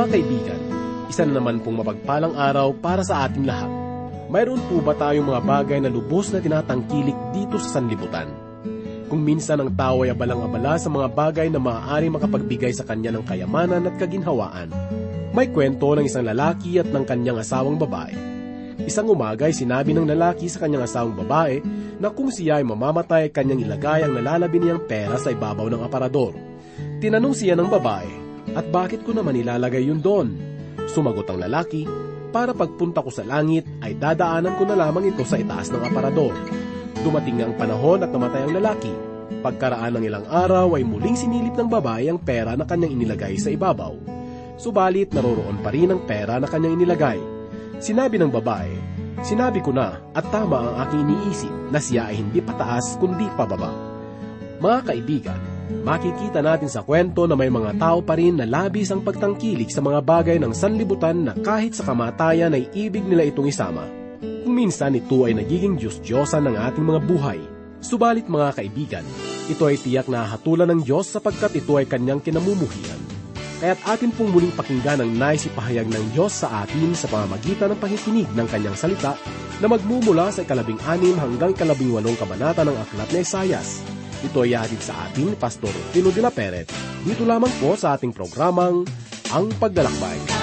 Mga 0.00 0.16
kaibigan, 0.16 0.60
isa 1.12 1.28
na 1.28 1.36
naman 1.36 1.60
pong 1.60 1.84
mapagpalang 1.84 2.32
araw 2.32 2.72
para 2.72 3.04
sa 3.04 3.28
ating 3.28 3.44
lahat. 3.44 3.68
Mayroon 4.32 4.64
po 4.64 4.80
ba 4.80 4.96
tayong 4.96 5.28
mga 5.28 5.44
bagay 5.44 5.76
na 5.76 5.92
lubos 5.92 6.32
na 6.32 6.40
tinatangkilik 6.40 7.36
dito 7.36 7.60
sa 7.60 7.76
sanlibutan? 7.76 8.32
Kung 9.12 9.20
minsan 9.20 9.60
ang 9.60 9.68
tao 9.76 10.00
ay 10.00 10.16
abalang-abala 10.16 10.80
sa 10.80 10.88
mga 10.88 11.04
bagay 11.12 11.52
na 11.52 11.60
maaaring 11.60 12.16
makapagbigay 12.16 12.72
sa 12.72 12.88
kanya 12.88 13.12
ng 13.12 13.28
kayamanan 13.28 13.92
at 13.92 14.00
kaginhawaan, 14.00 14.72
may 15.36 15.52
kwento 15.52 15.92
ng 15.92 16.08
isang 16.08 16.24
lalaki 16.24 16.80
at 16.80 16.88
ng 16.88 17.04
kanyang 17.04 17.36
asawang 17.36 17.76
babae. 17.76 18.16
Isang 18.80 19.12
umaga 19.12 19.52
ay 19.52 19.52
sinabi 19.52 19.92
ng 19.92 20.08
lalaki 20.08 20.48
sa 20.48 20.64
kanyang 20.64 20.88
asawang 20.88 21.12
babae 21.12 21.60
na 22.00 22.08
kung 22.08 22.32
siya 22.32 22.56
ay 22.56 22.64
mamamatay, 22.64 23.28
kanyang 23.36 23.68
ilagay 23.68 24.08
ang 24.08 24.16
nalalabi 24.16 24.64
niyang 24.64 24.80
pera 24.80 25.20
sa 25.20 25.28
ibabaw 25.28 25.68
ng 25.68 25.84
aparador. 25.84 26.32
Tinanong 27.04 27.36
siya 27.36 27.52
ng 27.52 27.68
babae, 27.68 28.29
at 28.54 28.66
bakit 28.68 29.06
ko 29.06 29.14
naman 29.14 29.38
ilalagay 29.38 29.86
yun 29.86 30.02
doon? 30.02 30.34
Sumagot 30.90 31.30
ang 31.30 31.38
lalaki, 31.38 31.86
para 32.30 32.54
pagpunta 32.54 33.02
ko 33.02 33.10
sa 33.10 33.26
langit 33.26 33.66
ay 33.82 33.98
dadaanan 33.98 34.54
ko 34.54 34.62
na 34.66 34.78
lamang 34.78 35.10
ito 35.10 35.26
sa 35.26 35.38
itaas 35.38 35.70
ng 35.74 35.82
aparador. 35.82 36.34
Dumating 37.02 37.42
ang 37.42 37.54
panahon 37.58 38.06
at 38.06 38.10
namatay 38.10 38.46
ang 38.46 38.54
lalaki. 38.54 38.92
Pagkaraan 39.40 39.98
ng 39.98 40.04
ilang 40.06 40.26
araw 40.26 40.78
ay 40.78 40.86
muling 40.86 41.18
sinilip 41.18 41.54
ng 41.58 41.66
babae 41.70 42.10
ang 42.10 42.22
pera 42.22 42.54
na 42.54 42.66
kanyang 42.66 42.94
inilagay 42.98 43.34
sa 43.38 43.50
ibabaw. 43.50 43.94
Subalit 44.60 45.10
naroroon 45.10 45.58
pa 45.64 45.74
rin 45.74 45.90
ang 45.90 46.02
pera 46.06 46.38
na 46.38 46.46
kanyang 46.46 46.78
inilagay. 46.78 47.18
Sinabi 47.80 48.20
ng 48.20 48.30
babae, 48.30 48.90
Sinabi 49.20 49.60
ko 49.60 49.68
na 49.68 50.00
at 50.16 50.24
tama 50.32 50.56
ang 50.56 50.74
aking 50.88 51.04
iniisip 51.04 51.52
na 51.68 51.76
siya 51.76 52.08
ay 52.08 52.24
hindi 52.24 52.40
pataas 52.40 52.96
kundi 52.96 53.28
pababa. 53.36 53.68
Mga 54.64 54.80
kaibigan, 54.88 55.40
makikita 55.86 56.44
natin 56.44 56.68
sa 56.68 56.84
kwento 56.84 57.24
na 57.24 57.38
may 57.38 57.48
mga 57.48 57.78
tao 57.80 58.04
pa 58.04 58.18
rin 58.18 58.38
na 58.38 58.46
labis 58.46 58.90
ang 58.90 59.00
pagtangkilik 59.00 59.70
sa 59.70 59.80
mga 59.80 60.02
bagay 60.04 60.36
ng 60.38 60.52
sanlibutan 60.52 61.26
na 61.26 61.32
kahit 61.38 61.78
sa 61.78 61.86
kamatayan 61.86 62.54
ay 62.54 62.68
ibig 62.76 63.02
nila 63.06 63.26
itong 63.26 63.48
isama. 63.48 63.86
Kung 64.20 64.54
minsan 64.54 64.98
ito 64.98 65.24
ay 65.24 65.38
nagiging 65.38 65.78
Diyos-Diyosan 65.78 66.50
ng 66.50 66.56
ating 66.58 66.84
mga 66.84 67.00
buhay. 67.06 67.40
Subalit 67.80 68.28
mga 68.28 68.60
kaibigan, 68.60 69.06
ito 69.48 69.64
ay 69.64 69.80
tiyak 69.80 70.06
na 70.12 70.28
hatulan 70.28 70.68
ng 70.68 70.84
Diyos 70.84 71.08
sapagkat 71.08 71.56
ito 71.56 71.80
ay 71.80 71.88
kanyang 71.88 72.20
kinamumuhian. 72.20 73.00
Kaya't 73.60 73.80
atin 73.84 74.08
pong 74.16 74.32
muling 74.32 74.56
pakinggan 74.56 75.04
ang 75.04 75.12
nais 75.12 75.44
ipahayag 75.44 75.84
ng 75.84 76.16
Diyos 76.16 76.32
sa 76.32 76.64
atin 76.64 76.96
sa 76.96 77.12
pamamagitan 77.12 77.76
ng 77.76 77.80
pakikinig 77.80 78.28
ng 78.32 78.48
kanyang 78.48 78.72
salita 78.72 79.12
na 79.60 79.68
magmumula 79.68 80.32
sa 80.32 80.40
ikalabing 80.40 80.80
anim 80.88 81.12
hanggang 81.20 81.52
ikalabing 81.52 81.92
walong 81.92 82.16
kabanata 82.16 82.64
ng 82.64 82.72
Aklat 82.72 83.08
na 83.12 83.20
Isayas. 83.20 83.99
Ito 84.20 84.44
ay 84.44 84.52
hatid 84.52 84.84
sa 84.84 85.08
atin, 85.08 85.32
Pastor 85.32 85.72
Tino 85.96 86.12
de 86.12 86.20
la 86.20 86.28
Peret, 86.28 86.68
dito 87.08 87.24
lamang 87.24 87.52
po 87.56 87.72
sa 87.72 87.96
ating 87.96 88.12
programang 88.12 88.84
Ang 89.32 89.46
Paglalakbay. 89.56 90.39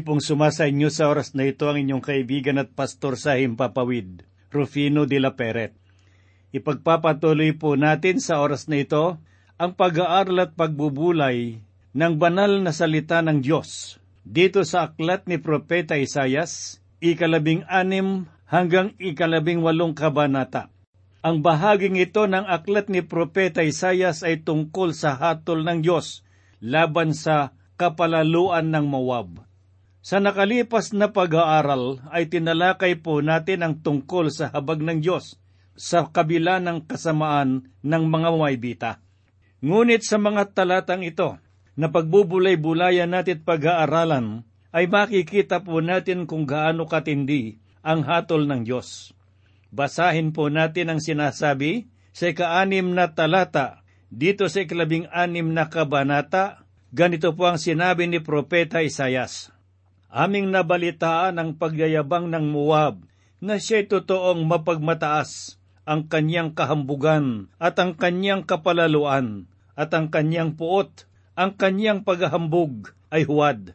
Pong 0.00 0.24
sumasa 0.24 0.66
inyo 0.66 0.90
sa 0.90 1.12
oras 1.12 1.36
na 1.36 1.46
ito 1.46 1.68
ang 1.68 1.78
inyong 1.78 2.02
kaibigan 2.02 2.58
at 2.58 2.72
pastor 2.72 3.14
sa 3.14 3.36
Himpapawid, 3.36 4.24
Rufino 4.48 5.04
de 5.04 5.18
la 5.20 5.36
Peret. 5.38 5.76
Ipagpapatuloy 6.54 7.54
po 7.58 7.74
natin 7.74 8.22
sa 8.22 8.40
oras 8.40 8.70
na 8.70 8.82
ito 8.82 9.18
ang 9.60 9.76
pag-aaral 9.76 10.50
at 10.50 10.52
pagbubulay 10.58 11.62
ng 11.94 12.14
banal 12.18 12.62
na 12.62 12.74
salita 12.74 13.22
ng 13.22 13.42
Diyos. 13.44 13.98
Dito 14.24 14.64
sa 14.64 14.90
aklat 14.90 15.28
ni 15.30 15.38
Propeta 15.38 15.94
Isayas, 16.00 16.82
ikalabing 16.98 17.62
anim 17.68 18.26
hanggang 18.48 18.96
ikalabing 18.96 19.60
walong 19.60 19.92
kabanata. 19.92 20.72
Ang 21.20 21.44
bahaging 21.44 22.00
ito 22.00 22.24
ng 22.24 22.48
aklat 22.48 22.88
ni 22.88 23.04
Propeta 23.04 23.60
Isayas 23.60 24.24
ay 24.24 24.42
tungkol 24.42 24.96
sa 24.96 25.12
hatol 25.12 25.60
ng 25.62 25.84
Diyos 25.84 26.24
laban 26.64 27.12
sa 27.12 27.52
kapalaluan 27.76 28.72
ng 28.72 28.86
Moab. 28.88 29.43
Sa 30.04 30.20
nakalipas 30.20 30.92
na 30.92 31.08
pag-aaral 31.08 32.04
ay 32.12 32.28
tinalakay 32.28 33.00
po 33.00 33.24
natin 33.24 33.64
ang 33.64 33.80
tungkol 33.80 34.28
sa 34.28 34.52
habag 34.52 34.84
ng 34.84 35.00
Diyos 35.00 35.40
sa 35.80 36.04
kabila 36.12 36.60
ng 36.60 36.84
kasamaan 36.84 37.72
ng 37.80 38.04
mga 38.04 38.28
Moabita. 38.36 38.90
Ngunit 39.64 40.04
sa 40.04 40.20
mga 40.20 40.52
talatang 40.52 41.08
ito 41.08 41.40
na 41.72 41.88
pagbubulay-bulayan 41.88 43.16
natin 43.16 43.40
at 43.40 43.48
pag-aaralan 43.48 44.44
ay 44.76 44.92
makikita 44.92 45.64
po 45.64 45.80
natin 45.80 46.28
kung 46.28 46.44
gaano 46.44 46.84
katindi 46.84 47.56
ang 47.80 48.04
hatol 48.04 48.44
ng 48.44 48.60
Diyos. 48.60 49.16
Basahin 49.72 50.36
po 50.36 50.52
natin 50.52 50.92
ang 50.92 51.00
sinasabi 51.00 51.88
sa 52.12 52.28
ika-anim 52.28 52.92
na 52.92 53.08
talata 53.08 53.80
dito 54.12 54.52
sa 54.52 54.68
ikalabing 54.68 55.08
anim 55.08 55.48
na 55.48 55.72
kabanata. 55.72 56.68
Ganito 56.92 57.32
po 57.32 57.48
ang 57.48 57.56
sinabi 57.56 58.04
ni 58.04 58.20
Propeta 58.20 58.84
Isayas. 58.84 59.53
Aming 60.14 60.54
nabalitaan 60.54 61.42
ang 61.42 61.58
pagyayabang 61.58 62.30
ng 62.30 62.46
Moab 62.46 63.02
na 63.42 63.58
siya'y 63.58 63.90
totoong 63.90 64.46
mapagmataas 64.46 65.58
ang 65.82 66.06
kanyang 66.06 66.54
kahambugan 66.54 67.50
at 67.58 67.74
ang 67.82 67.98
kanyang 67.98 68.46
kapalaluan 68.46 69.50
at 69.74 69.90
ang 69.90 70.14
kanyang 70.14 70.54
puot, 70.54 71.10
ang 71.34 71.58
kanyang 71.58 72.06
paghahambog 72.06 72.94
ay 73.10 73.26
huwad. 73.26 73.74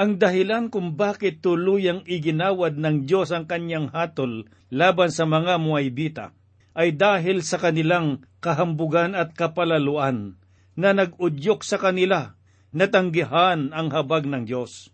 Ang 0.00 0.16
dahilan 0.16 0.72
kung 0.72 0.96
bakit 0.96 1.44
tuluyang 1.44 2.08
iginawad 2.08 2.80
ng 2.80 3.04
Diyos 3.04 3.28
ang 3.28 3.44
kanyang 3.44 3.92
hatol 3.92 4.48
laban 4.72 5.12
sa 5.12 5.28
mga 5.28 5.60
Moabita 5.60 6.32
ay 6.72 6.96
dahil 6.96 7.44
sa 7.44 7.60
kanilang 7.60 8.24
kahambugan 8.40 9.12
at 9.12 9.36
kapalaluan 9.36 10.40
na 10.72 10.96
nag-udyok 10.96 11.60
sa 11.60 11.76
kanila 11.76 12.32
na 12.72 12.88
tanggihan 12.88 13.76
ang 13.76 13.92
habag 13.92 14.24
ng 14.24 14.48
Diyos. 14.48 14.88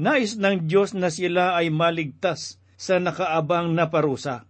Nais 0.00 0.40
ng 0.40 0.64
Diyos 0.64 0.96
na 0.96 1.12
sila 1.12 1.58
ay 1.58 1.68
maligtas 1.68 2.62
sa 2.80 2.96
nakaabang 2.96 3.76
na 3.76 3.92
parusa. 3.92 4.48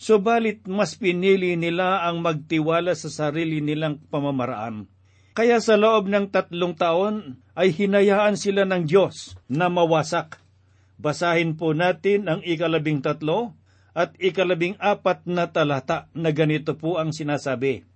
Subalit 0.00 0.64
mas 0.64 0.96
pinili 0.96 1.54
nila 1.60 2.08
ang 2.08 2.24
magtiwala 2.24 2.96
sa 2.96 3.12
sarili 3.12 3.60
nilang 3.60 4.00
pamamaraan. 4.08 4.88
Kaya 5.36 5.62
sa 5.62 5.78
loob 5.78 6.10
ng 6.10 6.32
tatlong 6.32 6.74
taon 6.74 7.38
ay 7.54 7.70
hinayaan 7.70 8.34
sila 8.34 8.66
ng 8.66 8.88
Diyos 8.88 9.38
na 9.46 9.70
mawasak. 9.70 10.42
Basahin 11.00 11.56
po 11.56 11.72
natin 11.72 12.28
ang 12.28 12.40
ikalabing 12.44 13.00
tatlo 13.00 13.56
at 13.94 14.16
ikalabing 14.18 14.76
apat 14.76 15.24
na 15.24 15.48
talata 15.48 16.10
na 16.12 16.34
ganito 16.34 16.76
po 16.76 16.98
ang 16.98 17.14
sinasabi. 17.14 17.86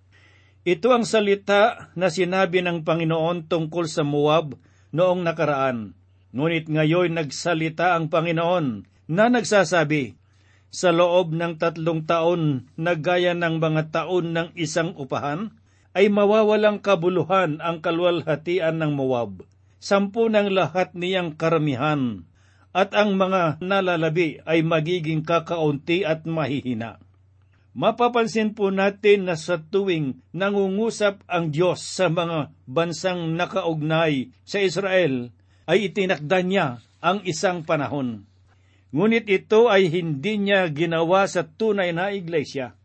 Ito 0.64 0.96
ang 0.96 1.04
salita 1.04 1.92
na 1.92 2.08
sinabi 2.08 2.64
ng 2.64 2.88
Panginoon 2.88 3.44
tungkol 3.50 3.84
sa 3.84 4.00
Moab 4.00 4.56
noong 4.96 5.20
nakaraan. 5.20 5.92
Ngunit 6.34 6.66
ngayon 6.66 7.14
nagsalita 7.14 7.94
ang 7.94 8.10
Panginoon 8.10 8.90
na 9.06 9.30
nagsasabi, 9.30 10.18
sa 10.74 10.90
loob 10.90 11.30
ng 11.30 11.54
tatlong 11.62 12.02
taon 12.02 12.66
na 12.74 12.98
gaya 12.98 13.30
ng 13.38 13.62
mga 13.62 13.94
taon 13.94 14.34
ng 14.34 14.48
isang 14.58 14.90
upahan, 14.98 15.54
ay 15.94 16.10
mawawalang 16.10 16.82
kabuluhan 16.82 17.62
ang 17.62 17.78
kalwalhatian 17.78 18.82
ng 18.82 18.98
Moab. 18.98 19.46
Sampu 19.78 20.26
ng 20.26 20.50
lahat 20.50 20.98
niyang 20.98 21.38
karamihan, 21.38 22.26
at 22.74 22.90
ang 22.98 23.14
mga 23.14 23.62
nalalabi 23.62 24.42
ay 24.42 24.66
magiging 24.66 25.22
kakaunti 25.22 26.02
at 26.02 26.26
mahihina. 26.26 26.98
Mapapansin 27.78 28.58
po 28.58 28.74
natin 28.74 29.30
na 29.30 29.38
sa 29.38 29.62
tuwing 29.62 30.18
nangungusap 30.34 31.22
ang 31.30 31.54
Diyos 31.54 31.78
sa 31.86 32.10
mga 32.10 32.50
bansang 32.66 33.38
nakaugnay 33.38 34.34
sa 34.42 34.58
Israel, 34.58 35.30
ay 35.64 35.92
itinakda 35.92 36.44
niya 36.44 36.66
ang 37.04 37.20
isang 37.24 37.64
panahon. 37.64 38.24
Ngunit 38.94 39.26
ito 39.26 39.66
ay 39.66 39.90
hindi 39.90 40.38
niya 40.38 40.70
ginawa 40.70 41.26
sa 41.26 41.42
tunay 41.42 41.90
na 41.90 42.14
iglesia. 42.14 42.78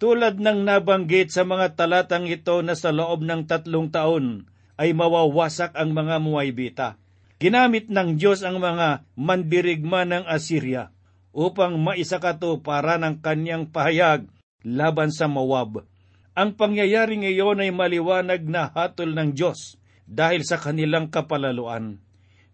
Tulad 0.00 0.40
ng 0.40 0.64
nabanggit 0.64 1.28
sa 1.28 1.44
mga 1.44 1.76
talatang 1.76 2.24
ito 2.24 2.64
na 2.64 2.72
sa 2.72 2.88
loob 2.88 3.20
ng 3.20 3.44
tatlong 3.44 3.92
taon 3.92 4.48
ay 4.80 4.96
mawawasak 4.96 5.76
ang 5.76 5.92
mga 5.92 6.16
Muaybita. 6.16 6.88
Ginamit 7.36 7.92
ng 7.92 8.16
Diyos 8.16 8.40
ang 8.40 8.56
mga 8.56 9.04
mandirigma 9.12 10.08
ng 10.08 10.24
Assyria 10.24 10.88
upang 11.36 11.76
maisakato 11.76 12.64
para 12.64 12.96
ng 12.96 13.20
kanyang 13.20 13.68
pahayag 13.68 14.24
laban 14.64 15.12
sa 15.12 15.28
Moab. 15.28 15.84
Ang 16.32 16.56
pangyayari 16.56 17.20
ngayon 17.20 17.60
ay 17.60 17.70
maliwanag 17.72 18.40
na 18.48 18.72
hatol 18.72 19.12
ng 19.12 19.36
Diyos 19.36 19.76
dahil 20.08 20.40
sa 20.48 20.56
kanilang 20.56 21.12
kapalaluan. 21.12 22.00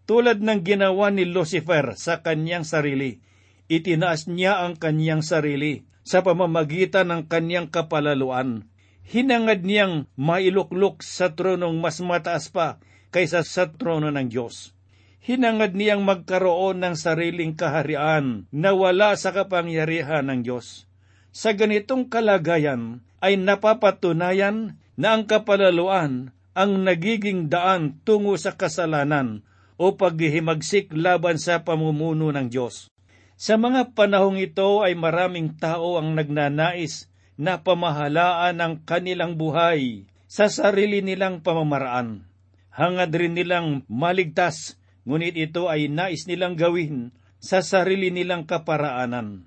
Tulad 0.07 0.39
ng 0.39 0.63
ginawa 0.63 1.11
ni 1.11 1.27
Lucifer 1.27 1.99
sa 1.99 2.23
kanyang 2.23 2.63
sarili, 2.63 3.19
itinaas 3.67 4.31
niya 4.31 4.63
ang 4.63 4.79
kanyang 4.79 5.19
sarili 5.19 5.83
sa 6.07 6.23
pamamagitan 6.23 7.11
ng 7.11 7.21
kanyang 7.27 7.67
kapalaluan. 7.67 8.71
Hinangad 9.03 9.67
niyang 9.67 10.07
mailuklok 10.15 11.03
sa 11.03 11.35
tronong 11.35 11.83
mas 11.83 11.99
mataas 11.99 12.47
pa 12.47 12.79
kaysa 13.11 13.43
sa 13.43 13.67
trono 13.67 14.07
ng 14.07 14.31
Diyos. 14.31 14.71
Hinangad 15.19 15.75
niyang 15.75 16.07
magkaroon 16.07 16.79
ng 16.87 16.95
sariling 16.95 17.59
kaharian 17.59 18.47
na 18.47 18.71
wala 18.71 19.11
sa 19.19 19.35
kapangyarihan 19.35 20.31
ng 20.31 20.39
Diyos. 20.47 20.87
Sa 21.35 21.51
ganitong 21.51 22.07
kalagayan 22.07 23.03
ay 23.19 23.35
napapatunayan 23.35 24.79
na 24.95 25.19
ang 25.19 25.27
kapalaluan 25.27 26.31
ang 26.55 26.71
nagiging 26.87 27.51
daan 27.51 27.99
tungo 28.07 28.39
sa 28.39 28.55
kasalanan 28.55 29.43
o 29.77 29.93
paghihimagsik 29.93 30.91
laban 30.93 31.37
sa 31.37 31.61
pamumuno 31.61 32.33
ng 32.33 32.49
Diyos. 32.49 32.89
Sa 33.37 33.55
mga 33.55 33.93
panahong 33.93 34.41
ito 34.41 34.81
ay 34.81 34.97
maraming 34.97 35.53
tao 35.61 36.01
ang 36.01 36.17
nagnanais 36.17 37.05
na 37.37 37.61
pamahalaan 37.61 38.57
ang 38.57 38.81
kanilang 38.81 39.37
buhay 39.37 40.09
sa 40.25 40.49
sarili 40.49 41.05
nilang 41.05 41.45
pamamaraan. 41.45 42.25
Hangad 42.73 43.13
rin 43.13 43.37
nilang 43.37 43.85
maligtas, 43.85 44.81
ngunit 45.05 45.37
ito 45.37 45.69
ay 45.69 45.89
nais 45.89 46.25
nilang 46.25 46.57
gawin 46.57 47.13
sa 47.37 47.61
sarili 47.61 48.09
nilang 48.09 48.49
kaparaanan. 48.49 49.45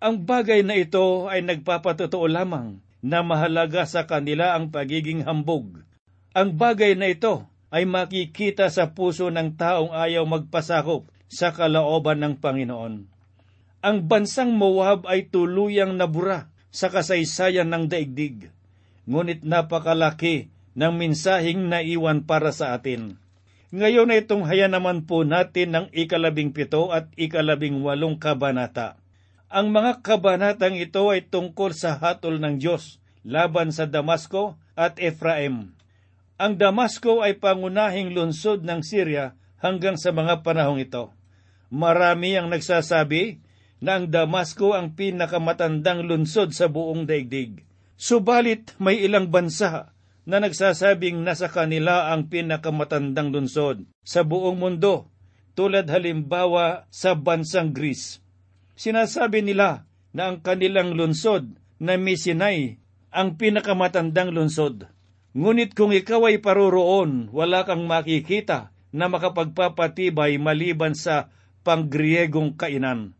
Ang 0.00 0.16
bagay 0.24 0.64
na 0.64 0.80
ito 0.80 1.28
ay 1.28 1.44
nagpapatotoo 1.44 2.24
lamang 2.28 2.80
na 3.04 3.20
mahalaga 3.20 3.84
sa 3.84 4.08
kanila 4.08 4.56
ang 4.56 4.72
pagiging 4.72 5.28
hambog. 5.28 5.84
Ang 6.32 6.56
bagay 6.56 6.96
na 6.96 7.12
ito 7.12 7.44
ay 7.68 7.84
makikita 7.84 8.72
sa 8.72 8.96
puso 8.96 9.28
ng 9.28 9.56
taong 9.56 9.92
ayaw 9.92 10.24
magpasakop 10.24 11.08
sa 11.28 11.52
kalooban 11.52 12.24
ng 12.24 12.34
Panginoon. 12.40 12.94
Ang 13.78 13.96
bansang 14.10 14.56
Moab 14.56 15.06
ay 15.06 15.30
tuluyang 15.30 15.94
nabura 15.94 16.50
sa 16.74 16.90
kasaysayan 16.90 17.70
ng 17.70 17.86
daigdig, 17.86 18.50
ngunit 19.06 19.46
napakalaki 19.46 20.50
ng 20.74 20.92
minsahing 20.96 21.70
naiwan 21.70 22.26
para 22.26 22.50
sa 22.50 22.74
atin. 22.74 23.20
Ngayon 23.68 24.10
ay 24.16 24.24
tunghaya 24.24 24.66
naman 24.66 25.04
po 25.04 25.28
natin 25.28 25.76
ng 25.76 25.86
ikalabing 25.92 26.56
pito 26.56 26.88
at 26.88 27.12
ikalabing 27.20 27.84
walong 27.84 28.16
kabanata. 28.16 28.96
Ang 29.52 29.72
mga 29.72 30.00
kabanatang 30.04 30.76
ito 30.76 31.08
ay 31.12 31.28
tungkol 31.28 31.76
sa 31.76 31.96
hatol 31.96 32.40
ng 32.40 32.60
Diyos 32.60 33.00
laban 33.24 33.72
sa 33.72 33.84
Damasco 33.84 34.56
at 34.72 34.96
Ephraim. 34.96 35.77
Ang 36.38 36.54
Damasco 36.54 37.18
ay 37.18 37.42
pangunahing 37.42 38.14
lungsod 38.14 38.62
ng 38.62 38.78
Syria 38.86 39.34
hanggang 39.58 39.98
sa 39.98 40.14
mga 40.14 40.46
panahong 40.46 40.78
ito. 40.78 41.10
Marami 41.66 42.38
ang 42.38 42.46
nagsasabi 42.46 43.42
na 43.82 43.98
ang 43.98 44.06
Damasco 44.06 44.70
ang 44.70 44.94
pinakamatandang 44.94 46.06
lungsod 46.06 46.54
sa 46.54 46.70
buong 46.70 47.10
daigdig. 47.10 47.66
Subalit 47.98 48.78
may 48.78 49.02
ilang 49.02 49.34
bansa 49.34 49.90
na 50.30 50.38
nagsasabing 50.38 51.26
nasa 51.26 51.50
kanila 51.50 52.14
ang 52.14 52.30
pinakamatandang 52.30 53.34
lungsod 53.34 53.90
sa 54.06 54.22
buong 54.22 54.62
mundo, 54.62 55.10
tulad 55.58 55.90
halimbawa 55.90 56.86
sa 56.94 57.18
bansang 57.18 57.74
Greece. 57.74 58.22
Sinasabi 58.78 59.42
nila 59.42 59.90
na 60.14 60.30
ang 60.30 60.38
kanilang 60.38 60.94
lungsod 60.94 61.58
na 61.82 61.98
Misinay 61.98 62.78
ang 63.10 63.34
pinakamatandang 63.34 64.30
lungsod. 64.30 64.86
Ngunit 65.36 65.76
kung 65.76 65.92
ikaw 65.92 66.32
ay 66.32 66.40
paroroon, 66.40 67.28
wala 67.32 67.68
kang 67.68 67.84
makikita 67.84 68.72
na 68.88 69.12
makapagpapatibay 69.12 70.40
maliban 70.40 70.96
sa 70.96 71.28
panggriegong 71.64 72.56
kainan. 72.56 73.12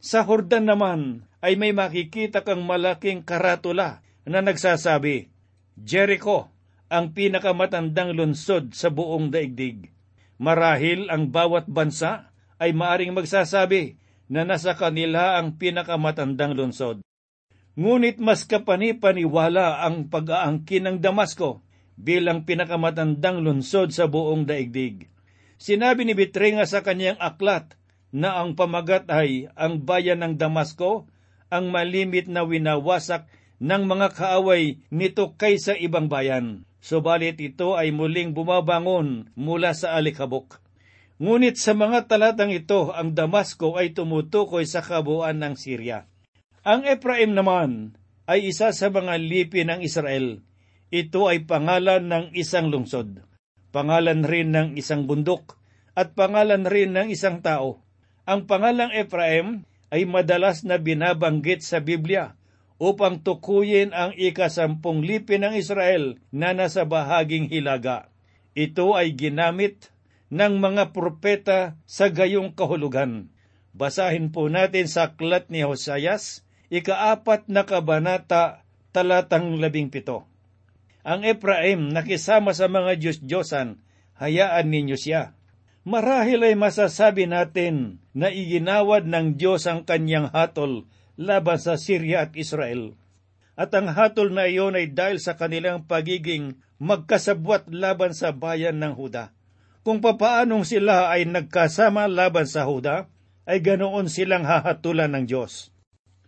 Sa 0.00 0.24
Hordan 0.24 0.64
naman 0.64 1.28
ay 1.44 1.60
may 1.60 1.76
makikita 1.76 2.40
kang 2.40 2.64
malaking 2.64 3.20
karatula 3.20 4.00
na 4.24 4.40
nagsasabi, 4.40 5.28
Jericho, 5.76 6.48
ang 6.88 7.12
pinakamatandang 7.12 8.16
lungsod 8.16 8.72
sa 8.72 8.88
buong 8.88 9.28
daigdig. 9.28 9.92
Marahil 10.40 11.12
ang 11.12 11.28
bawat 11.28 11.68
bansa 11.68 12.32
ay 12.56 12.72
maaring 12.72 13.12
magsasabi 13.12 14.00
na 14.32 14.48
nasa 14.48 14.72
kanila 14.72 15.36
ang 15.36 15.60
pinakamatandang 15.60 16.56
lungsod. 16.56 17.04
Ngunit 17.78 18.18
mas 18.18 18.42
kapanipaniwala 18.46 19.86
ang 19.86 20.10
pag-aangkin 20.10 20.86
ng 20.90 20.96
Damasco 20.98 21.62
bilang 21.94 22.48
pinakamatandang 22.48 23.44
lungsod 23.44 23.94
sa 23.94 24.10
buong 24.10 24.48
daigdig. 24.48 25.06
Sinabi 25.60 26.08
ni 26.08 26.16
Bitrenga 26.16 26.64
sa 26.64 26.80
kanyang 26.80 27.20
aklat 27.20 27.76
na 28.10 28.40
ang 28.40 28.56
pamagat 28.56 29.06
ay 29.12 29.52
ang 29.54 29.84
bayan 29.84 30.24
ng 30.24 30.34
Damasco 30.40 31.06
ang 31.52 31.68
malimit 31.70 32.26
na 32.26 32.42
winawasak 32.42 33.28
ng 33.60 33.82
mga 33.84 34.16
kaaway 34.16 34.80
nito 34.88 35.36
kaysa 35.36 35.76
ibang 35.76 36.08
bayan. 36.08 36.64
Subalit 36.80 37.36
ito 37.44 37.76
ay 37.76 37.92
muling 37.92 38.32
bumabangon 38.32 39.28
mula 39.36 39.76
sa 39.76 40.00
alikabok. 40.00 40.64
Ngunit 41.20 41.60
sa 41.60 41.76
mga 41.76 42.08
talatang 42.08 42.48
ito, 42.48 42.96
ang 42.96 43.12
Damasco 43.12 43.76
ay 43.76 43.92
tumutukoy 43.92 44.64
sa 44.64 44.80
kabuuan 44.80 45.36
ng 45.36 45.52
Syria. 45.60 46.08
Ang 46.60 46.84
Ephraim 46.84 47.32
naman 47.32 47.96
ay 48.28 48.52
isa 48.52 48.68
sa 48.76 48.92
mga 48.92 49.16
lipi 49.16 49.64
ng 49.64 49.80
Israel. 49.80 50.44
Ito 50.92 51.32
ay 51.32 51.48
pangalan 51.48 52.04
ng 52.04 52.24
isang 52.36 52.68
lungsod, 52.68 53.24
pangalan 53.72 54.20
rin 54.28 54.52
ng 54.52 54.76
isang 54.76 55.08
bundok, 55.08 55.56
at 55.96 56.12
pangalan 56.12 56.68
rin 56.68 56.92
ng 56.92 57.08
isang 57.08 57.40
tao. 57.40 57.80
Ang 58.28 58.44
pangalang 58.44 58.92
Ephraim 58.92 59.64
ay 59.88 60.04
madalas 60.04 60.60
na 60.60 60.76
binabanggit 60.76 61.64
sa 61.64 61.80
Biblia 61.80 62.36
upang 62.76 63.24
tukuyin 63.24 63.96
ang 63.96 64.12
ikasampung 64.12 65.00
lipi 65.00 65.40
ng 65.40 65.56
Israel 65.56 66.20
na 66.28 66.52
nasa 66.52 66.84
bahaging 66.84 67.48
hilaga. 67.48 68.12
Ito 68.52 69.00
ay 69.00 69.16
ginamit 69.16 69.88
ng 70.28 70.60
mga 70.60 70.92
propeta 70.92 71.80
sa 71.88 72.12
gayong 72.12 72.52
kahulugan. 72.52 73.32
Basahin 73.72 74.28
po 74.28 74.52
natin 74.52 74.92
sa 74.92 75.08
aklat 75.16 75.48
ni 75.48 75.64
Hosayas, 75.64 76.44
ikaapat 76.70 77.50
na 77.50 77.66
kabanata, 77.66 78.62
talatang 78.94 79.58
labing 79.58 79.90
pito. 79.90 80.30
Ang 81.02 81.26
Ephraim 81.26 81.90
nakisama 81.90 82.54
sa 82.54 82.70
mga 82.70 82.96
Diyos-Diyosan, 82.96 83.82
hayaan 84.16 84.68
ninyo 84.70 84.96
siya. 84.96 85.34
Marahil 85.82 86.44
ay 86.44 86.54
masasabi 86.54 87.24
natin 87.24 88.04
na 88.12 88.28
iginawad 88.28 89.08
ng 89.08 89.40
Diyos 89.40 89.64
ang 89.64 89.82
kanyang 89.88 90.28
hatol 90.30 90.86
laban 91.16 91.56
sa 91.56 91.80
Syria 91.80 92.28
at 92.28 92.36
Israel. 92.36 92.94
At 93.56 93.72
ang 93.76 93.92
hatol 93.92 94.32
na 94.32 94.48
iyon 94.48 94.76
ay 94.76 94.92
dahil 94.92 95.20
sa 95.20 95.36
kanilang 95.36 95.88
pagiging 95.88 96.60
magkasabwat 96.80 97.68
laban 97.72 98.16
sa 98.16 98.32
bayan 98.32 98.80
ng 98.80 98.96
Huda. 98.96 99.32
Kung 99.80 100.04
papaanong 100.04 100.68
sila 100.68 101.08
ay 101.08 101.24
nagkasama 101.24 102.08
laban 102.08 102.44
sa 102.44 102.68
Huda, 102.68 103.08
ay 103.48 103.64
ganoon 103.64 104.12
silang 104.12 104.44
hahatulan 104.44 105.12
ng 105.16 105.24
Diyos. 105.24 105.69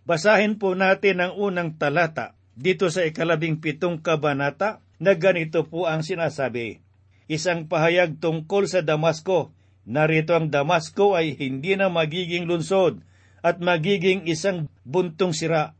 Basahin 0.03 0.59
po 0.59 0.75
natin 0.75 1.23
ang 1.23 1.39
unang 1.39 1.79
talata 1.79 2.35
dito 2.59 2.91
sa 2.91 3.07
ikalabing 3.07 3.63
pitong 3.63 4.03
kabanata 4.03 4.83
na 4.99 5.15
ganito 5.15 5.63
po 5.63 5.87
ang 5.87 6.03
sinasabi. 6.03 6.83
Isang 7.31 7.71
pahayag 7.71 8.19
tungkol 8.19 8.67
sa 8.67 8.83
Damasco. 8.83 9.55
Narito 9.87 10.35
ang 10.35 10.51
Damasco 10.51 11.15
ay 11.15 11.39
hindi 11.39 11.79
na 11.79 11.87
magiging 11.87 12.51
lunsod 12.51 12.99
at 13.39 13.63
magiging 13.63 14.27
isang 14.27 14.67
buntong 14.83 15.31
sira. 15.31 15.75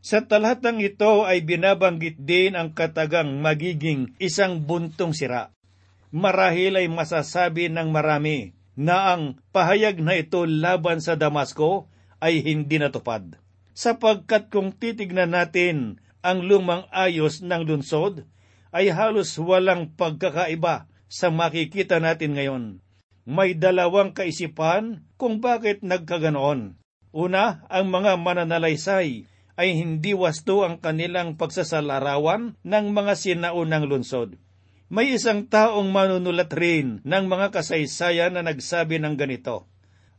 Sa 0.00 0.24
talatang 0.24 0.80
ito 0.80 1.28
ay 1.28 1.44
binabanggit 1.44 2.16
din 2.24 2.56
ang 2.56 2.72
katagang 2.72 3.44
magiging 3.44 4.16
isang 4.16 4.64
buntong 4.64 5.12
sira. 5.12 5.52
Marahil 6.08 6.80
ay 6.80 6.88
masasabi 6.88 7.68
ng 7.68 7.92
marami 7.92 8.56
na 8.80 9.12
ang 9.12 9.36
pahayag 9.52 10.00
na 10.00 10.16
ito 10.16 10.48
laban 10.48 11.04
sa 11.04 11.20
Damasco 11.20 11.84
ay 12.16 12.40
hindi 12.40 12.80
natupad 12.80 13.36
sapagkat 13.78 14.50
kung 14.50 14.74
titignan 14.74 15.38
natin 15.38 16.02
ang 16.18 16.42
lumang 16.42 16.90
ayos 16.90 17.46
ng 17.46 17.62
lunsod, 17.62 18.26
ay 18.74 18.90
halos 18.90 19.38
walang 19.38 19.94
pagkakaiba 19.94 20.90
sa 21.06 21.30
makikita 21.30 22.02
natin 22.02 22.34
ngayon. 22.34 22.64
May 23.22 23.54
dalawang 23.54 24.18
kaisipan 24.18 25.06
kung 25.14 25.38
bakit 25.38 25.86
nagkaganoon. 25.86 26.74
Una, 27.14 27.62
ang 27.70 27.86
mga 27.94 28.18
mananalaysay 28.18 29.30
ay 29.54 29.68
hindi 29.78 30.10
wasto 30.10 30.66
ang 30.66 30.82
kanilang 30.82 31.38
pagsasalarawan 31.38 32.58
ng 32.58 32.86
mga 32.90 33.14
sinaunang 33.14 33.86
lunsod. 33.86 34.34
May 34.90 35.14
isang 35.14 35.46
taong 35.46 35.92
manunulat 35.94 36.50
rin 36.50 36.98
ng 37.06 37.24
mga 37.30 37.54
kasaysayan 37.54 38.34
na 38.34 38.42
nagsabi 38.42 38.98
ng 38.98 39.14
ganito, 39.14 39.70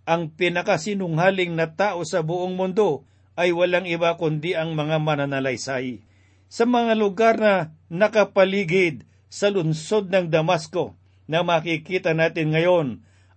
Ang 0.07 0.31
pinakasinunghaling 0.31 1.57
na 1.57 1.73
tao 1.73 2.05
sa 2.07 2.23
buong 2.23 2.55
mundo 2.55 3.09
ay 3.39 3.55
walang 3.55 3.87
iba 3.87 4.19
kundi 4.19 4.51
ang 4.51 4.75
mga 4.75 4.99
mananalaysay. 4.99 6.03
Sa 6.51 6.67
mga 6.67 6.99
lugar 6.99 7.39
na 7.39 7.71
nakapaligid 7.87 9.07
sa 9.31 9.47
lunsod 9.47 10.11
ng 10.11 10.27
Damasco 10.27 10.99
na 11.31 11.39
makikita 11.47 12.11
natin 12.11 12.51
ngayon 12.51 12.87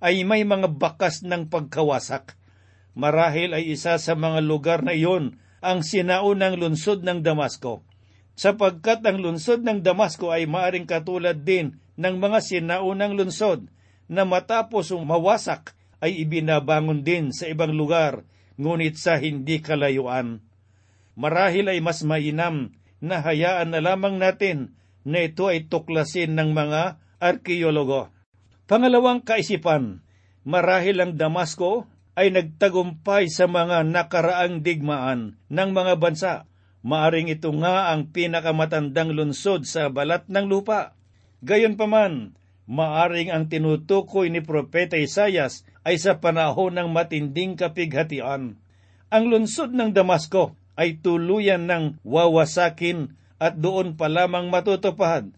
ay 0.02 0.26
may 0.26 0.42
mga 0.42 0.74
bakas 0.74 1.22
ng 1.22 1.46
pagkawasak. 1.46 2.34
Marahil 2.98 3.54
ay 3.54 3.70
isa 3.70 3.94
sa 4.02 4.18
mga 4.18 4.42
lugar 4.42 4.82
na 4.82 4.90
iyon 4.90 5.38
ang 5.62 5.86
sinaunang 5.86 6.58
lunsod 6.58 7.06
ng 7.06 7.22
Damasco, 7.22 7.86
sapagkat 8.34 9.06
ang 9.06 9.22
lunsod 9.22 9.62
ng 9.62 9.78
Damasco 9.78 10.34
ay 10.34 10.50
maaring 10.50 10.90
katulad 10.90 11.46
din 11.46 11.78
ng 11.94 12.18
mga 12.18 12.42
sinaunang 12.42 13.14
lunsod 13.14 13.70
na 14.10 14.26
matapos 14.26 14.90
mawasak 14.90 15.78
ay 16.02 16.26
ibinabangon 16.26 17.06
din 17.06 17.30
sa 17.30 17.46
ibang 17.46 17.70
lugar 17.70 18.26
ngunit 18.56 18.96
sa 18.98 19.20
hindi 19.20 19.60
kalayuan. 19.60 20.42
Marahil 21.14 21.68
ay 21.68 21.78
mas 21.84 22.00
mainam 22.02 22.72
na 23.02 23.20
hayaan 23.20 23.74
na 23.74 23.80
lamang 23.84 24.16
natin 24.16 24.76
na 25.02 25.26
ito 25.26 25.50
ay 25.50 25.66
tuklasin 25.66 26.38
ng 26.38 26.54
mga 26.54 27.02
arkeologo. 27.18 28.08
Pangalawang 28.70 29.20
kaisipan, 29.20 30.00
marahil 30.46 31.02
ang 31.02 31.12
Damasco 31.18 31.90
ay 32.16 32.32
nagtagumpay 32.32 33.28
sa 33.28 33.48
mga 33.48 33.84
nakaraang 33.88 34.60
digmaan 34.60 35.36
ng 35.48 35.70
mga 35.72 35.94
bansa. 35.98 36.34
Maaring 36.82 37.30
ito 37.30 37.48
nga 37.62 37.94
ang 37.94 38.10
pinakamatandang 38.10 39.14
lunsod 39.14 39.64
sa 39.70 39.86
balat 39.86 40.26
ng 40.26 40.50
lupa. 40.50 40.98
Gayon 41.42 41.78
paman, 41.78 42.34
maaring 42.70 43.34
ang 43.34 43.50
tinutukoy 43.50 44.30
ni 44.30 44.42
Propeta 44.42 44.98
Isayas 44.98 45.66
ay 45.82 45.98
sa 45.98 46.22
panahon 46.22 46.78
ng 46.78 46.88
matinding 46.90 47.58
kapighatian. 47.58 48.58
Ang 49.12 49.24
lungsod 49.28 49.74
ng 49.74 49.92
Damasco 49.92 50.54
ay 50.78 51.02
tuluyan 51.02 51.68
ng 51.68 52.00
wawasakin 52.06 53.18
at 53.42 53.58
doon 53.58 53.98
pa 53.98 54.06
lamang 54.06 54.48
matutupad 54.48 55.34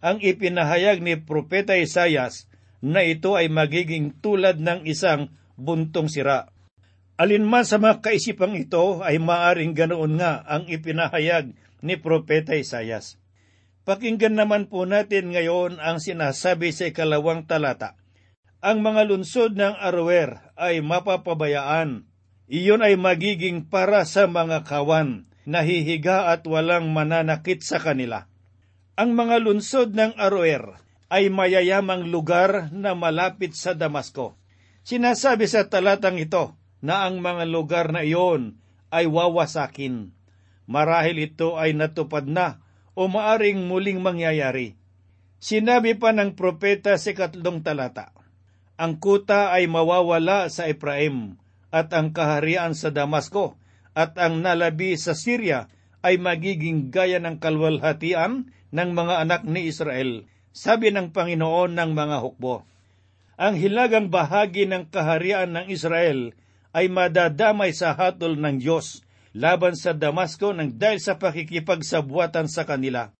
ang 0.00 0.16
ipinahayag 0.18 1.04
ni 1.04 1.20
Propeta 1.20 1.76
Isayas 1.76 2.48
na 2.80 3.04
ito 3.04 3.36
ay 3.36 3.52
magiging 3.52 4.16
tulad 4.16 4.56
ng 4.56 4.88
isang 4.88 5.28
buntong 5.60 6.08
sira. 6.08 6.48
Alinman 7.20 7.68
sa 7.68 7.76
mga 7.76 8.00
kaisipang 8.00 8.56
ito 8.56 9.04
ay 9.04 9.20
maaring 9.20 9.76
ganoon 9.76 10.16
nga 10.16 10.40
ang 10.48 10.64
ipinahayag 10.64 11.52
ni 11.84 11.94
Propeta 12.00 12.56
Isayas. 12.56 13.20
Pakinggan 13.88 14.36
naman 14.36 14.68
po 14.68 14.84
natin 14.84 15.32
ngayon 15.32 15.80
ang 15.80 16.04
sinasabi 16.04 16.68
sa 16.70 16.92
ikalawang 16.92 17.48
talata. 17.48 17.96
Ang 18.60 18.84
mga 18.84 19.08
lunsod 19.08 19.56
ng 19.56 19.72
Aroer 19.80 20.52
ay 20.52 20.84
mapapabayaan. 20.84 22.04
Iyon 22.50 22.84
ay 22.84 23.00
magiging 23.00 23.72
para 23.72 24.04
sa 24.04 24.28
mga 24.28 24.68
kawan, 24.68 25.32
nahihiga 25.48 26.28
at 26.28 26.44
walang 26.44 26.92
mananakit 26.92 27.64
sa 27.64 27.80
kanila. 27.80 28.28
Ang 29.00 29.16
mga 29.16 29.40
lunsod 29.40 29.96
ng 29.96 30.12
Aroer 30.20 30.76
ay 31.08 31.32
mayayamang 31.32 32.12
lugar 32.12 32.68
na 32.68 32.92
malapit 32.92 33.56
sa 33.56 33.72
Damasco. 33.72 34.36
Sinasabi 34.84 35.48
sa 35.48 35.72
talatang 35.72 36.20
ito 36.20 36.60
na 36.84 37.08
ang 37.08 37.24
mga 37.24 37.48
lugar 37.48 37.96
na 37.96 38.04
iyon 38.04 38.60
ay 38.92 39.08
wawasakin. 39.08 40.12
Marahil 40.68 41.32
ito 41.32 41.56
ay 41.56 41.72
natupad 41.72 42.28
na 42.28 42.60
o 43.00 43.08
maaring 43.08 43.64
muling 43.64 44.04
mangyayari. 44.04 44.76
Sinabi 45.40 45.96
pa 45.96 46.12
ng 46.12 46.36
propeta 46.36 47.00
sa 47.00 47.16
katlong 47.16 47.64
talata, 47.64 48.12
Ang 48.76 49.00
kuta 49.00 49.56
ay 49.56 49.64
mawawala 49.64 50.52
sa 50.52 50.68
Ephraim 50.68 51.40
at 51.72 51.88
ang 51.96 52.12
kaharian 52.12 52.76
sa 52.76 52.92
Damasco 52.92 53.56
at 53.96 54.20
ang 54.20 54.44
nalabi 54.44 55.00
sa 55.00 55.16
Syria 55.16 55.72
ay 56.04 56.20
magiging 56.20 56.92
gaya 56.92 57.16
ng 57.24 57.40
kalwalhatian 57.40 58.52
ng 58.68 58.90
mga 58.92 59.14
anak 59.24 59.42
ni 59.48 59.72
Israel, 59.72 60.28
sabi 60.52 60.92
ng 60.92 61.16
Panginoon 61.16 61.72
ng 61.72 61.90
mga 61.96 62.16
hukbo. 62.20 62.68
Ang 63.40 63.56
hilagang 63.56 64.12
bahagi 64.12 64.68
ng 64.68 64.92
kaharian 64.92 65.56
ng 65.56 65.66
Israel 65.72 66.36
ay 66.76 66.92
madadamay 66.92 67.72
sa 67.72 67.96
hatol 67.96 68.36
ng 68.36 68.60
Diyos 68.60 69.00
laban 69.36 69.78
sa 69.78 69.94
Damasco 69.94 70.50
nang 70.50 70.74
dahil 70.74 70.98
sa 70.98 71.18
pakikipagsabuatan 71.18 72.50
sa 72.50 72.66
kanila. 72.66 73.14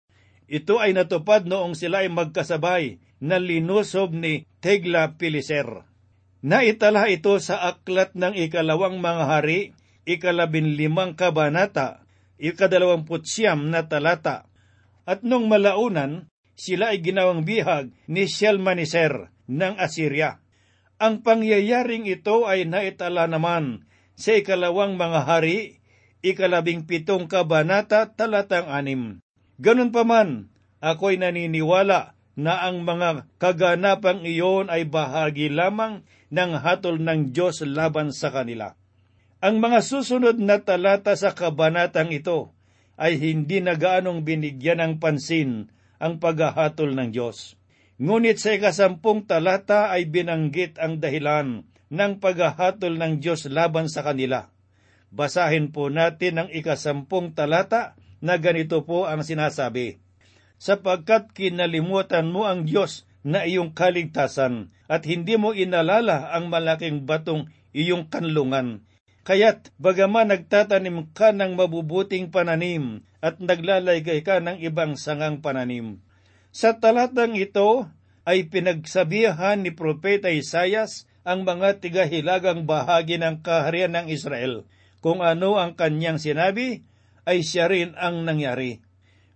Ito 0.51 0.83
ay 0.83 0.99
natupad 0.99 1.47
noong 1.47 1.79
sila 1.79 2.03
ay 2.03 2.11
magkasabay 2.11 2.99
na 3.23 3.39
linusob 3.39 4.11
ni 4.11 4.49
Tegla 4.59 5.15
Pileser. 5.15 5.87
Naitala 6.41 7.07
ito 7.13 7.37
sa 7.39 7.69
aklat 7.69 8.17
ng 8.17 8.33
ikalawang 8.35 8.99
mga 8.99 9.25
hari, 9.29 9.77
ikalabinlimang 10.09 11.15
kabanata, 11.15 12.03
ikadalawamput 12.41 13.29
siyam 13.29 13.69
na 13.69 13.85
talata. 13.87 14.49
At 15.05 15.21
nung 15.21 15.53
malaunan, 15.53 16.33
sila 16.57 16.97
ay 16.97 17.05
ginawang 17.05 17.45
bihag 17.45 17.93
ni 18.09 18.25
Shalmaneser 18.25 19.33
ng 19.49 19.75
Assyria. 19.77 20.41
Ang 21.01 21.25
pangyayaring 21.25 22.09
ito 22.09 22.45
ay 22.45 22.69
naitala 22.69 23.29
naman 23.29 23.89
sa 24.17 24.37
ikalawang 24.37 25.01
mga 25.01 25.21
hari, 25.25 25.80
ikalabing 26.21 26.85
pitong 26.85 27.29
kabanata, 27.29 28.13
talatang 28.13 28.69
anim. 28.69 29.21
Ganun 29.61 29.93
pa 29.93 30.05
man, 30.05 30.49
ako'y 30.81 31.21
naniniwala 31.21 32.17
na 32.41 32.55
ang 32.65 32.87
mga 32.87 33.29
kaganapang 33.37 34.25
iyon 34.25 34.73
ay 34.73 34.89
bahagi 34.89 35.53
lamang 35.53 36.01
ng 36.33 36.53
hatol 36.57 36.97
ng 36.97 37.35
Diyos 37.37 37.61
laban 37.67 38.15
sa 38.17 38.33
kanila. 38.33 38.79
Ang 39.41 39.61
mga 39.61 39.81
susunod 39.85 40.37
na 40.41 40.61
talata 40.61 41.17
sa 41.17 41.33
kabanatang 41.33 42.13
ito 42.13 42.53
ay 43.01 43.17
hindi 43.17 43.65
na 43.65 43.77
gaanong 43.77 44.25
binigyan 44.25 44.81
ng 44.81 44.93
pansin 45.01 45.73
ang 46.01 46.21
paghahatol 46.21 46.93
ng 46.97 47.09
Diyos. 47.13 47.57
Ngunit 48.01 48.41
sa 48.41 48.57
ikasampung 48.57 49.29
talata 49.29 49.93
ay 49.93 50.09
binanggit 50.09 50.81
ang 50.81 51.01
dahilan 51.01 51.69
ng 51.93 52.13
paghahatol 52.21 52.97
ng 52.97 53.21
Diyos 53.21 53.45
laban 53.49 53.93
sa 53.93 54.01
kanila. 54.01 54.49
Basahin 55.11 55.75
po 55.75 55.91
natin 55.91 56.39
ang 56.39 56.49
ikasampung 56.49 57.35
talata 57.35 57.99
na 58.23 58.39
ganito 58.39 58.87
po 58.87 59.11
ang 59.11 59.27
sinasabi. 59.27 59.99
Sapagkat 60.61 61.35
kinalimutan 61.35 62.31
mo 62.31 62.47
ang 62.47 62.63
Diyos 62.63 63.09
na 63.27 63.45
iyong 63.45 63.75
kaligtasan 63.75 64.73
at 64.87 65.05
hindi 65.05 65.37
mo 65.37 65.53
inalala 65.53 66.31
ang 66.33 66.49
malaking 66.49 67.05
batong 67.05 67.51
iyong 67.75 68.09
kanlungan. 68.09 68.87
Kaya't 69.27 69.77
bagaman 69.77 70.33
nagtatanim 70.33 71.13
ka 71.13 71.35
ng 71.37 71.59
mabubuting 71.59 72.33
pananim 72.33 73.05
at 73.21 73.37
naglalagay 73.37 74.25
ka 74.25 74.41
ng 74.41 74.65
ibang 74.65 74.97
sangang 74.97 75.45
pananim. 75.45 76.01
Sa 76.51 76.81
talatang 76.81 77.37
ito 77.37 77.87
ay 78.25 78.49
pinagsabihan 78.49 79.61
ni 79.61 79.71
Propeta 79.77 80.33
Isayas 80.33 81.05
ang 81.23 81.45
mga 81.45 81.85
tigahilagang 81.85 82.65
bahagi 82.65 83.21
ng 83.21 83.45
kaharian 83.45 83.93
ng 83.93 84.07
Israel. 84.09 84.65
Kung 85.01 85.25
ano 85.25 85.57
ang 85.57 85.73
kanyang 85.77 86.21
sinabi, 86.21 86.85
ay 87.25 87.41
siya 87.41 87.69
rin 87.73 87.97
ang 87.97 88.25
nangyari. 88.29 88.85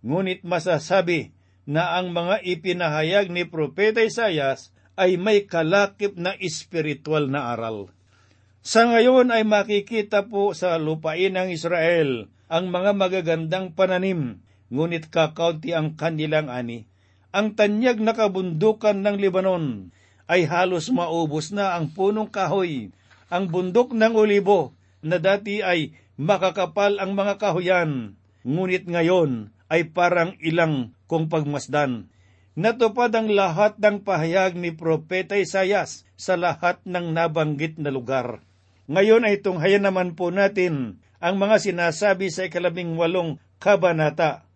Ngunit 0.05 0.45
masasabi 0.45 1.33
na 1.65 1.97
ang 1.97 2.13
mga 2.13 2.45
ipinahayag 2.45 3.33
ni 3.33 3.49
Propeta 3.49 4.05
Isayas 4.05 4.73
ay 4.95 5.17
may 5.17 5.49
kalakip 5.49 6.21
na 6.21 6.37
espiritual 6.37 7.33
na 7.33 7.57
aral. 7.57 7.91
Sa 8.65 8.89
ngayon 8.89 9.33
ay 9.33 9.45
makikita 9.45 10.29
po 10.29 10.53
sa 10.57 10.77
lupain 10.81 11.33
ng 11.33 11.53
Israel 11.53 12.29
ang 12.49 12.69
mga 12.69 12.93
magagandang 12.97 13.73
pananim, 13.73 14.41
ngunit 14.69 15.09
kakaunti 15.09 15.73
ang 15.73 15.97
kanilang 15.97 16.53
ani. 16.53 16.89
Ang 17.35 17.59
tanyag 17.59 17.99
na 17.99 18.15
kabundukan 18.15 18.95
ng 19.01 19.17
Libanon 19.19 19.91
ay 20.31 20.47
halos 20.49 20.89
maubos 20.89 21.53
na 21.53 21.77
ang 21.77 21.91
punong 21.93 22.31
kahoy, 22.31 22.95
ang 23.29 23.51
bundok 23.51 23.93
ng 23.93 24.13
olibo 24.15 24.77
na 25.05 25.21
dati 25.21 25.61
ay 25.61 25.93
makakapal 26.17 26.97
ang 26.97 27.13
mga 27.13 27.37
kahoyan, 27.37 28.17
ngunit 28.43 28.89
ngayon 28.89 29.53
ay 29.69 29.93
parang 29.93 30.33
ilang 30.41 30.97
kung 31.05 31.29
pagmasdan. 31.29 32.09
Natupad 32.55 33.11
ang 33.13 33.29
lahat 33.29 33.83
ng 33.83 34.07
pahayag 34.07 34.55
ni 34.55 34.71
Propeta 34.71 35.35
Isayas 35.35 36.07
sa 36.15 36.39
lahat 36.39 36.79
ng 36.87 37.11
nabanggit 37.11 37.83
na 37.83 37.91
lugar. 37.91 38.47
Ngayon 38.87 39.27
ay 39.27 39.43
tunghayan 39.43 39.83
naman 39.83 40.15
po 40.15 40.31
natin 40.31 41.03
ang 41.19 41.35
mga 41.41 41.57
sinasabi 41.59 42.31
sa 42.31 42.47
ikalabing 42.47 42.95
walong 42.95 43.43
kabanata. 43.59 44.47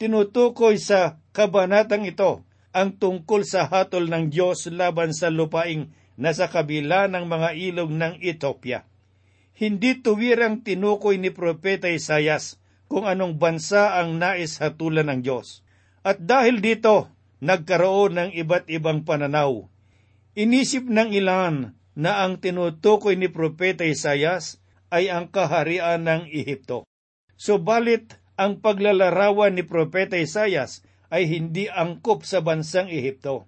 Tinutukoy 0.00 0.82
sa 0.82 1.22
kabanatang 1.30 2.02
ito 2.08 2.42
ang 2.74 2.98
tungkol 2.98 3.46
sa 3.46 3.70
hatol 3.70 4.10
ng 4.10 4.34
Diyos 4.34 4.66
laban 4.66 5.14
sa 5.14 5.30
lupaing 5.30 5.94
nasa 6.18 6.50
kabila 6.50 7.06
ng 7.06 7.22
mga 7.22 7.48
ilog 7.70 7.94
ng 7.94 8.18
Ethiopia. 8.18 8.82
Hindi 9.54 10.02
tuwirang 10.02 10.66
tinukoy 10.66 11.22
ni 11.22 11.30
Propeta 11.30 11.86
Isayas 11.86 12.58
kung 12.90 13.06
anong 13.06 13.38
bansa 13.38 13.94
ang 14.02 14.18
nais 14.18 14.58
hatulan 14.58 15.06
ng 15.10 15.20
Diyos. 15.22 15.62
At 16.02 16.18
dahil 16.26 16.58
dito, 16.58 17.14
nagkaroon 17.38 18.18
ng 18.18 18.30
iba't 18.34 18.66
ibang 18.66 19.06
pananaw. 19.06 19.70
Inisip 20.34 20.90
ng 20.90 21.14
ilan 21.14 21.78
na 21.94 22.26
ang 22.26 22.42
tinutukoy 22.42 23.14
ni 23.14 23.30
Propeta 23.30 23.86
Isayas 23.86 24.58
ay 24.90 25.06
ang 25.06 25.30
kaharian 25.30 26.02
ng 26.02 26.26
Ehipto. 26.26 26.82
Subalit, 27.38 28.18
ang 28.34 28.58
paglalarawan 28.58 29.54
ni 29.54 29.62
Propeta 29.62 30.18
Isayas 30.18 30.82
ay 31.14 31.30
hindi 31.30 31.70
angkop 31.70 32.26
sa 32.26 32.42
bansang 32.42 32.90
Ehipto. 32.90 33.46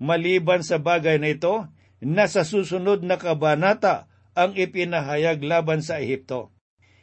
Maliban 0.00 0.64
sa 0.64 0.80
bagay 0.80 1.20
na 1.20 1.36
ito, 1.36 1.68
nasa 2.00 2.48
susunod 2.48 3.04
na 3.04 3.20
kabanata 3.20 4.08
ang 4.32 4.56
ipinahayag 4.56 5.44
laban 5.44 5.84
sa 5.84 6.00
Ehipto. 6.00 6.52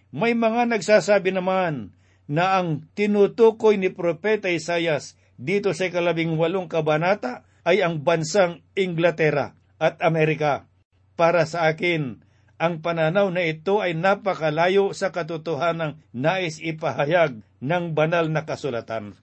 May 0.09 0.33
mga 0.33 0.69
nagsasabi 0.73 1.33
naman 1.33 1.93
na 2.29 2.57
ang 2.61 2.85
tinutukoy 2.97 3.77
ni 3.77 3.93
Propeta 3.93 4.49
Isayas 4.49 5.17
dito 5.37 5.73
sa 5.73 5.89
ikalabing 5.89 6.37
walong 6.37 6.69
kabanata 6.69 7.45
ay 7.65 7.85
ang 7.85 8.01
bansang 8.01 8.65
Inglaterra 8.73 9.53
at 9.77 10.01
Amerika. 10.01 10.65
Para 11.13 11.45
sa 11.45 11.69
akin, 11.69 12.25
ang 12.59 12.83
pananaw 12.83 13.31
na 13.31 13.45
ito 13.45 13.79
ay 13.79 13.95
napakalayo 13.95 14.91
sa 14.91 15.15
katotohanang 15.15 16.01
nais 16.11 16.59
ipahayag 16.59 17.39
ng 17.63 17.85
banal 17.95 18.27
na 18.27 18.43
kasulatan. 18.43 19.15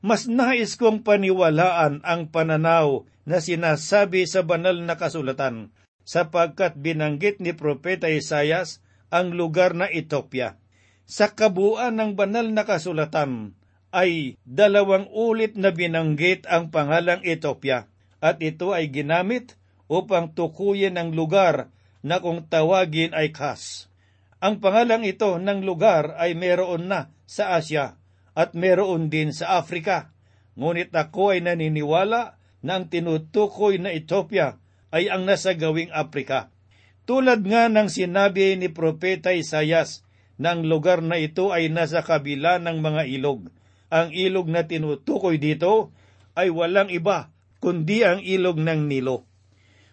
Mas 0.00 0.30
nais 0.30 0.78
kong 0.78 1.02
paniwalaan 1.04 2.00
ang 2.06 2.30
pananaw 2.30 3.04
na 3.28 3.42
sinasabi 3.42 4.24
sa 4.24 4.46
banal 4.46 4.78
na 4.80 4.96
kasulatan 4.96 5.74
sapagkat 6.08 6.80
binanggit 6.80 7.36
ni 7.44 7.52
Propeta 7.52 8.08
Isayas 8.08 8.80
ang 9.12 9.36
lugar 9.36 9.76
na 9.76 9.92
Ethiopia. 9.92 10.56
Sa 11.04 11.36
kabuuan 11.36 12.00
ng 12.00 12.16
banal 12.16 12.48
na 12.48 12.64
kasulatan 12.64 13.52
ay 13.92 14.40
dalawang 14.48 15.04
ulit 15.12 15.60
na 15.60 15.68
binanggit 15.68 16.48
ang 16.48 16.72
pangalang 16.72 17.20
Ethiopia 17.28 17.92
at 18.24 18.40
ito 18.40 18.72
ay 18.72 18.88
ginamit 18.88 19.60
upang 19.84 20.32
tukuyin 20.32 20.96
ang 20.96 21.12
lugar 21.12 21.68
na 22.00 22.24
kung 22.24 22.40
tawagin 22.48 23.12
ay 23.12 23.28
Kas. 23.28 23.92
Ang 24.40 24.64
pangalang 24.64 25.04
ito 25.04 25.36
ng 25.36 25.60
lugar 25.60 26.16
ay 26.16 26.32
meron 26.32 26.88
na 26.88 27.12
sa 27.28 27.60
Asya 27.60 28.00
at 28.32 28.56
meron 28.56 29.12
din 29.12 29.36
sa 29.36 29.60
Afrika. 29.60 30.16
Ngunit 30.56 30.88
ako 30.88 31.36
ay 31.36 31.44
naniniwala 31.44 32.40
na 32.64 32.72
ang 32.80 32.88
tinutukoy 32.88 33.76
na 33.76 33.92
Ethiopia 33.92 34.56
ay 34.94 35.12
ang 35.12 35.28
nasa 35.28 35.52
gawing 35.56 35.92
Afrika. 35.92 36.52
Tulad 37.08 37.44
nga 37.44 37.72
ng 37.72 37.88
sinabi 37.88 38.56
ni 38.60 38.68
Propeta 38.68 39.32
Isayas 39.32 40.04
na 40.36 40.54
ang 40.54 40.64
lugar 40.64 41.00
na 41.00 41.16
ito 41.16 41.50
ay 41.50 41.72
nasa 41.72 42.04
kabila 42.04 42.60
ng 42.60 42.78
mga 42.78 43.02
ilog. 43.18 43.48
Ang 43.88 44.12
ilog 44.12 44.52
na 44.52 44.68
tinutukoy 44.68 45.40
dito 45.40 45.90
ay 46.36 46.52
walang 46.52 46.92
iba 46.92 47.32
kundi 47.58 48.06
ang 48.06 48.22
ilog 48.22 48.62
ng 48.62 48.86
Nilo. 48.86 49.26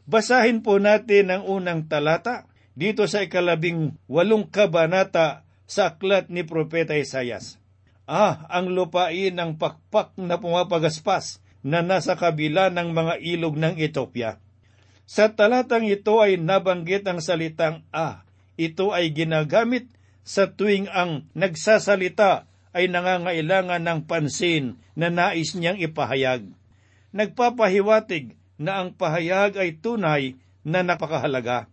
Basahin 0.05 0.62
po 0.62 0.77
natin 0.77 1.34
ang 1.34 1.43
unang 1.49 1.89
talata 1.89 2.45
dito 2.77 3.10
sa 3.10 3.25
ikalabing 3.25 3.97
walong 4.05 4.53
kabanata 4.53 5.47
sa 5.65 5.97
aklat 5.97 6.29
ni 6.29 6.45
Propeta 6.45 6.93
Isayas. 6.93 7.58
Ah, 8.05 8.45
ang 8.53 8.69
lupain 8.69 9.34
ng 9.34 9.58
pakpak 9.58 10.13
na 10.21 10.38
pumapagaspas 10.38 11.41
na 11.65 11.81
nasa 11.81 12.13
kabila 12.13 12.69
ng 12.69 12.93
mga 12.93 13.13
ilog 13.25 13.58
ng 13.58 13.81
Ethiopia. 13.81 14.38
Sa 15.05 15.29
talatang 15.29 15.85
ito 15.85 16.17
ay 16.17 16.41
nabanggit 16.41 17.05
ang 17.05 17.21
salitang 17.21 17.85
A. 17.93 18.25
Ito 18.57 18.89
ay 18.89 19.13
ginagamit 19.13 19.85
sa 20.25 20.49
tuwing 20.49 20.89
ang 20.89 21.29
nagsasalita 21.37 22.49
ay 22.73 22.89
nangangailangan 22.89 23.85
ng 23.85 23.99
pansin 24.09 24.81
na 24.97 25.13
nais 25.13 25.53
niyang 25.53 25.77
ipahayag. 25.77 26.49
Nagpapahiwatig 27.13 28.33
na 28.57 28.81
ang 28.81 28.97
pahayag 28.97 29.55
ay 29.61 29.77
tunay 29.77 30.35
na 30.65 30.81
napakahalaga. 30.81 31.69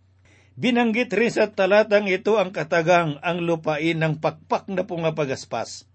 Binanggit 0.53 1.09
rin 1.09 1.33
sa 1.33 1.49
talatang 1.49 2.05
ito 2.05 2.37
ang 2.37 2.53
katagang 2.53 3.17
ang 3.25 3.41
lupain 3.41 3.97
ng 3.97 4.21
pakpak 4.21 4.69
na 4.69 4.85
pumapagaspas. 4.85 5.89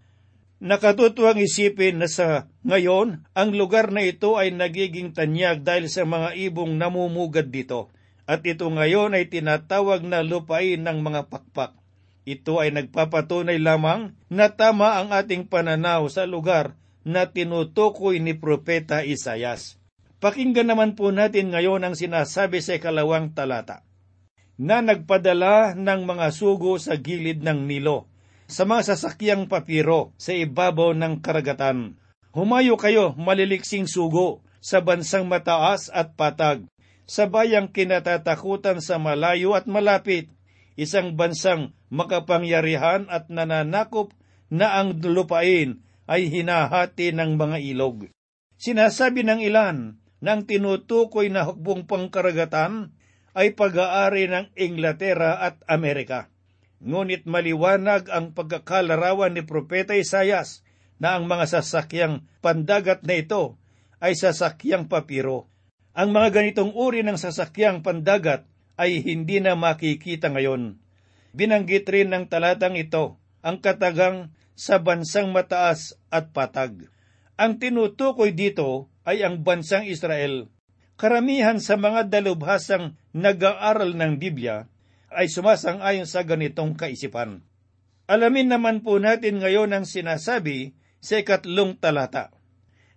Nakatutuwang 0.58 1.38
isipin 1.38 2.02
na 2.02 2.10
sa 2.10 2.50
ngayon, 2.66 3.22
ang 3.30 3.50
lugar 3.54 3.94
na 3.94 4.02
ito 4.02 4.34
ay 4.34 4.50
nagiging 4.50 5.14
tanyag 5.14 5.62
dahil 5.62 5.86
sa 5.86 6.02
mga 6.02 6.34
ibong 6.34 6.74
namumugad 6.74 7.54
dito. 7.54 7.94
At 8.26 8.42
ito 8.42 8.66
ngayon 8.66 9.14
ay 9.14 9.30
tinatawag 9.30 10.02
na 10.02 10.26
lupain 10.26 10.82
ng 10.82 10.98
mga 10.98 11.30
pakpak. 11.30 11.78
Ito 12.26 12.58
ay 12.58 12.74
nagpapatunay 12.74 13.56
lamang 13.62 14.18
na 14.28 14.52
tama 14.52 14.98
ang 14.98 15.14
ating 15.14 15.46
pananaw 15.46 16.10
sa 16.10 16.26
lugar 16.26 16.76
na 17.06 17.30
tinutukoy 17.30 18.20
ni 18.20 18.36
Propeta 18.36 19.00
Isayas. 19.06 19.80
Pakinggan 20.18 20.74
naman 20.74 20.98
po 20.98 21.14
natin 21.14 21.54
ngayon 21.54 21.86
ang 21.86 21.94
sinasabi 21.94 22.58
sa 22.58 22.76
ikalawang 22.76 23.32
talata 23.32 23.86
na 24.58 24.82
nagpadala 24.82 25.78
ng 25.78 26.00
mga 26.02 26.26
sugo 26.34 26.74
sa 26.82 26.98
gilid 26.98 27.46
ng 27.46 27.70
Nilo, 27.70 28.07
sa 28.48 28.64
mga 28.64 28.96
sasakyang 28.96 29.44
papiro 29.44 30.16
sa 30.16 30.32
ibabaw 30.32 30.96
ng 30.96 31.20
karagatan. 31.20 32.00
Humayo 32.32 32.80
kayo, 32.80 33.12
maliliksing 33.14 33.84
sugo, 33.84 34.40
sa 34.58 34.80
bansang 34.80 35.28
mataas 35.28 35.92
at 35.92 36.16
patag, 36.16 36.64
sa 37.04 37.28
bayang 37.28 37.70
kinatatakutan 37.70 38.80
sa 38.80 38.96
malayo 38.96 39.52
at 39.52 39.68
malapit, 39.68 40.32
isang 40.74 41.14
bansang 41.14 41.76
makapangyarihan 41.92 43.04
at 43.12 43.28
nananakop 43.28 44.16
na 44.48 44.80
ang 44.80 44.96
lupain 44.96 45.84
ay 46.08 46.32
hinahati 46.32 47.12
ng 47.12 47.36
mga 47.36 47.58
ilog. 47.76 48.08
Sinasabi 48.56 49.22
ng 49.28 49.44
ilan 49.44 50.00
ng 50.24 50.40
tinutukoy 50.48 51.28
na 51.30 51.46
hukbong 51.46 51.84
pangkaragatan 51.84 52.96
ay 53.36 53.54
pag-aari 53.54 54.26
ng 54.26 54.50
Inglaterra 54.58 55.38
at 55.38 55.62
Amerika. 55.70 56.32
Ngunit 56.78 57.26
maliwanag 57.26 58.06
ang 58.10 58.30
pagkakalarawan 58.30 59.34
ni 59.34 59.42
Propeta 59.42 59.98
Isayas 59.98 60.62
na 61.02 61.18
ang 61.18 61.26
mga 61.26 61.58
sasakyang 61.58 62.22
pandagat 62.38 63.02
na 63.02 63.18
ito 63.18 63.58
ay 63.98 64.14
sasakyang 64.14 64.86
papiro. 64.86 65.50
Ang 65.98 66.14
mga 66.14 66.38
ganitong 66.38 66.70
uri 66.78 67.02
ng 67.02 67.18
sasakyang 67.18 67.82
pandagat 67.82 68.46
ay 68.78 69.02
hindi 69.02 69.42
na 69.42 69.58
makikita 69.58 70.30
ngayon. 70.30 70.78
Binanggit 71.34 71.90
rin 71.90 72.14
ng 72.14 72.30
talatang 72.30 72.78
ito 72.78 73.18
ang 73.42 73.58
katagang 73.58 74.30
sa 74.54 74.78
bansang 74.78 75.34
mataas 75.34 75.98
at 76.10 76.30
patag. 76.30 76.90
Ang 77.38 77.58
tinutukoy 77.58 78.34
dito 78.34 78.90
ay 79.06 79.22
ang 79.26 79.42
bansang 79.42 79.86
Israel. 79.86 80.50
Karamihan 80.98 81.62
sa 81.62 81.78
mga 81.78 82.10
dalubhasang 82.10 82.98
nag-aaral 83.14 83.94
ng 83.94 84.18
Biblia 84.18 84.66
ay 85.12 85.28
sumasang-ayon 85.32 86.04
sa 86.04 86.24
ganitong 86.24 86.76
kaisipan. 86.76 87.44
Alamin 88.08 88.48
naman 88.48 88.80
po 88.80 88.96
natin 88.96 89.40
ngayon 89.40 89.72
ang 89.76 89.84
sinasabi 89.84 90.72
sa 91.00 91.20
ikatlong 91.20 91.76
talata. 91.76 92.32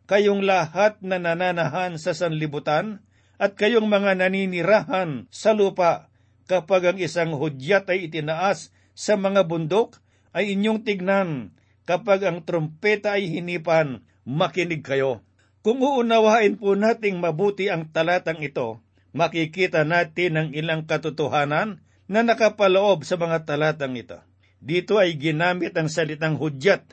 Kayong 0.07 0.43
lahat 0.43 0.99
na 1.03 1.19
nananahan 1.19 1.95
sa 1.95 2.15
sanlibutan 2.15 3.03
at 3.39 3.55
kayong 3.55 3.87
mga 3.87 4.19
naninirahan 4.19 5.27
sa 5.31 5.51
lupa 5.55 6.11
kapag 6.47 6.95
ang 6.95 6.97
isang 6.99 7.35
hudyat 7.35 7.87
ay 7.91 8.11
itinaas 8.11 8.75
sa 8.91 9.15
mga 9.15 9.47
bundok 9.47 9.99
ay 10.35 10.55
inyong 10.55 10.83
tignan 10.83 11.55
kapag 11.87 12.27
ang 12.27 12.43
trompeta 12.43 13.19
ay 13.19 13.27
hinipan, 13.27 14.03
makinig 14.23 14.83
kayo. 14.83 15.23
Kung 15.61 15.83
uunawain 15.83 16.57
po 16.57 16.73
nating 16.73 17.21
mabuti 17.21 17.69
ang 17.69 17.91
talatang 17.91 18.41
ito, 18.41 18.81
makikita 19.13 19.83
natin 19.83 20.39
ang 20.39 20.49
ilang 20.55 20.87
katotohanan 20.87 21.83
na 22.11 22.27
nakapaloob 22.27 23.07
sa 23.07 23.15
mga 23.15 23.47
talatang 23.47 23.95
ito. 23.95 24.19
Dito 24.59 24.99
ay 24.99 25.15
ginamit 25.15 25.71
ang 25.79 25.87
salitang 25.87 26.35
hudyat. 26.35 26.83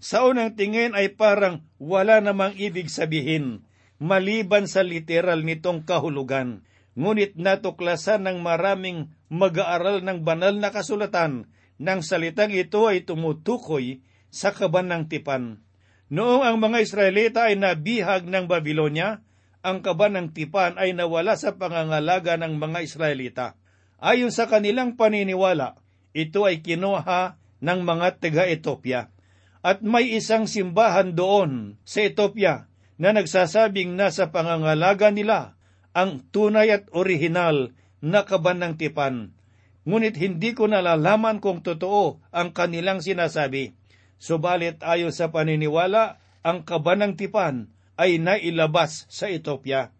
Sa 0.00 0.24
unang 0.24 0.56
tingin 0.56 0.96
ay 0.96 1.12
parang 1.12 1.60
wala 1.76 2.24
namang 2.24 2.56
ibig 2.56 2.88
sabihin, 2.88 3.68
maliban 4.00 4.64
sa 4.64 4.80
literal 4.80 5.44
nitong 5.44 5.84
kahulugan. 5.84 6.64
Ngunit 6.96 7.36
natuklasan 7.36 8.24
ng 8.24 8.40
maraming 8.40 9.12
mag-aaral 9.28 10.00
ng 10.00 10.24
banal 10.24 10.56
na 10.56 10.72
kasulatan 10.72 11.52
ng 11.76 12.00
salitang 12.00 12.50
ito 12.50 12.88
ay 12.88 13.04
tumutukoy 13.04 14.00
sa 14.32 14.56
kaban 14.56 14.88
ng 14.88 15.04
tipan. 15.12 15.60
Noong 16.08 16.48
ang 16.48 16.56
mga 16.56 16.80
Israelita 16.80 17.48
ay 17.52 17.60
nabihag 17.60 18.24
ng 18.24 18.48
Babylonia, 18.48 19.20
ang 19.60 19.84
kaban 19.84 20.16
ng 20.16 20.28
tipan 20.32 20.80
ay 20.80 20.96
nawala 20.96 21.36
sa 21.36 21.54
pangangalaga 21.60 22.40
ng 22.40 22.56
mga 22.56 22.78
Israelita. 22.82 23.61
Ayon 24.02 24.34
sa 24.34 24.50
kanilang 24.50 24.98
paniniwala, 24.98 25.78
ito 26.10 26.42
ay 26.42 26.58
kinuha 26.58 27.38
ng 27.62 27.80
mga 27.86 28.18
taga-Etopya. 28.18 29.14
At 29.62 29.78
may 29.86 30.18
isang 30.18 30.50
simbahan 30.50 31.14
doon 31.14 31.78
sa 31.86 32.02
Etopya 32.02 32.66
na 32.98 33.14
nagsasabing 33.14 33.94
nasa 33.94 34.34
pangangalaga 34.34 35.14
nila 35.14 35.54
ang 35.94 36.18
tunay 36.34 36.74
at 36.74 36.90
orihinal 36.90 37.70
na 38.02 38.26
kaban 38.26 38.58
ng 38.58 38.74
tipan. 38.74 39.38
Ngunit 39.86 40.18
hindi 40.18 40.50
ko 40.50 40.66
nalalaman 40.66 41.38
kung 41.38 41.62
totoo 41.62 42.18
ang 42.34 42.50
kanilang 42.50 43.06
sinasabi. 43.06 43.70
Subalit 44.18 44.82
ayon 44.82 45.14
sa 45.14 45.30
paniniwala, 45.30 46.18
ang 46.42 46.66
kaban 46.66 47.06
ng 47.06 47.14
tipan 47.14 47.70
ay 47.94 48.18
nailabas 48.18 49.06
sa 49.06 49.30
Etopya. 49.30 49.94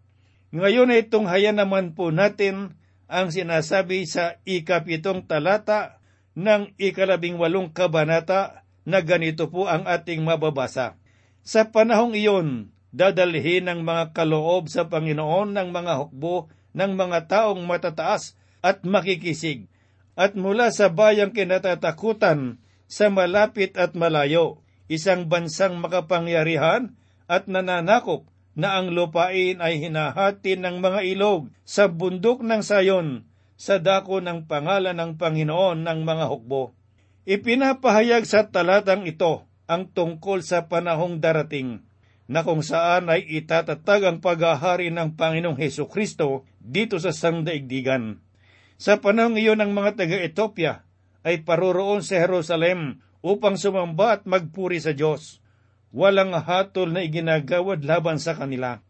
Ngayon 0.51 0.91
ay 0.91 1.07
tunghaya 1.07 1.55
naman 1.55 1.95
po 1.95 2.11
natin 2.11 2.75
ang 3.13 3.29
sinasabi 3.29 4.09
sa 4.09 4.41
ikapitong 4.41 5.29
talata 5.29 6.01
ng 6.33 6.73
ikalabing 6.81 7.37
walong 7.37 7.69
kabanata 7.69 8.65
na 8.89 9.05
ganito 9.05 9.53
po 9.53 9.69
ang 9.69 9.85
ating 9.85 10.25
mababasa. 10.25 10.97
Sa 11.45 11.69
panahong 11.69 12.17
iyon, 12.17 12.73
dadalhin 12.89 13.69
ng 13.69 13.85
mga 13.85 14.17
kaloob 14.17 14.65
sa 14.65 14.89
Panginoon 14.89 15.53
ng 15.53 15.69
mga 15.69 15.93
hukbo 16.01 16.49
ng 16.73 16.97
mga 16.97 17.29
taong 17.29 17.61
matataas 17.69 18.33
at 18.65 18.81
makikisig, 18.81 19.69
at 20.17 20.33
mula 20.33 20.73
sa 20.73 20.89
bayang 20.89 21.29
kinatatakutan 21.29 22.57
sa 22.89 23.13
malapit 23.13 23.77
at 23.77 23.93
malayo, 23.93 24.61
isang 24.89 25.29
bansang 25.29 25.77
makapangyarihan 25.77 26.97
at 27.29 27.45
nananakop 27.45 28.25
na 28.53 28.77
ang 28.77 28.93
lupain 28.93 29.57
ay 29.57 29.81
hinahati 29.81 30.57
ng 30.61 30.77
mga 30.77 31.01
ilog 31.17 31.49
sa 31.65 31.89
bundok 31.89 32.45
ng 32.45 32.61
sayon 32.61 33.25
sa 33.57 33.81
dako 33.81 34.21
ng 34.21 34.45
pangalan 34.45 34.97
ng 34.97 35.11
Panginoon 35.17 35.85
ng 35.85 35.99
mga 36.05 36.25
hukbo. 36.29 36.77
Ipinapahayag 37.23 38.27
sa 38.27 38.45
talatang 38.49 39.07
ito 39.09 39.47
ang 39.65 39.89
tungkol 39.89 40.43
sa 40.43 40.67
panahong 40.67 41.23
darating 41.23 41.81
na 42.27 42.43
kung 42.43 42.63
saan 42.63 43.11
ay 43.11 43.23
itatatag 43.23 44.03
ang 44.07 44.17
paghahari 44.23 44.91
ng 44.91 45.15
Panginoong 45.15 45.59
Heso 45.59 45.87
Kristo 45.87 46.47
dito 46.59 46.99
sa 46.99 47.11
sangdaigdigan. 47.11 48.19
Sa 48.79 48.99
panahong 48.99 49.39
iyon 49.39 49.59
ng 49.63 49.71
mga 49.71 50.03
taga-Etopya 50.03 50.83
ay 51.23 51.43
paroroon 51.47 52.03
sa 52.03 52.19
Jerusalem 52.19 52.99
upang 53.23 53.55
sumamba 53.55 54.19
at 54.19 54.27
magpuri 54.27 54.83
sa 54.83 54.91
Diyos. 54.91 55.42
Walang 55.93 56.33
hatol 56.33 56.89
na 56.89 57.05
iginagawad 57.05 57.85
laban 57.85 58.17
sa 58.17 58.33
kanila. 58.33 58.81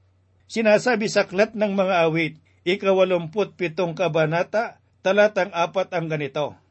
Sinasabi 0.48 1.12
sa 1.12 1.28
klat 1.28 1.52
ng 1.54 1.76
mga 1.76 2.08
awit, 2.08 2.40
ikawalumput 2.64 3.60
pitong 3.60 3.92
kabanata, 3.92 4.80
talatang 5.04 5.52
apat 5.52 5.92
ang 5.92 6.08
ganito 6.08 6.64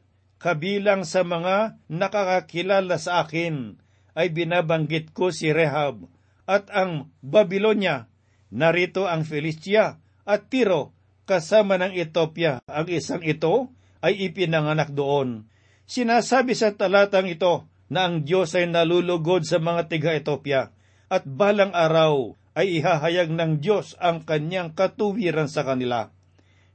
kabilang 0.43 1.07
sa 1.07 1.23
mga 1.23 1.79
nakakakilala 1.87 2.99
sa 2.99 3.23
akin 3.23 3.79
ay 4.11 4.27
binabanggit 4.35 5.15
ko 5.15 5.31
si 5.31 5.55
Rehab 5.55 6.03
at 6.43 6.67
ang 6.75 7.15
Babylonia. 7.23 8.11
Narito 8.51 9.07
ang 9.07 9.23
Philistia 9.23 10.03
at 10.27 10.51
Tiro 10.51 10.91
kasama 11.23 11.79
ng 11.79 11.95
Ethiopia. 11.95 12.59
Ang 12.67 12.91
isang 12.91 13.23
ito 13.23 13.71
ay 14.03 14.19
ipinanganak 14.29 14.91
doon. 14.91 15.47
Sinasabi 15.87 16.53
sa 16.53 16.75
talatang 16.75 17.31
ito 17.31 17.65
na 17.91 18.07
ang 18.07 18.23
Diyos 18.23 18.55
ay 18.55 18.69
nalulugod 18.69 19.43
sa 19.47 19.59
mga 19.59 19.91
tiga-Ethiopia 19.91 20.71
at 21.11 21.23
balang 21.27 21.75
araw 21.75 22.35
ay 22.53 22.81
ihahayag 22.81 23.33
ng 23.33 23.59
Diyos 23.59 23.97
ang 23.97 24.21
kanyang 24.21 24.77
katuwiran 24.77 25.49
sa 25.49 25.65
kanila. 25.65 26.13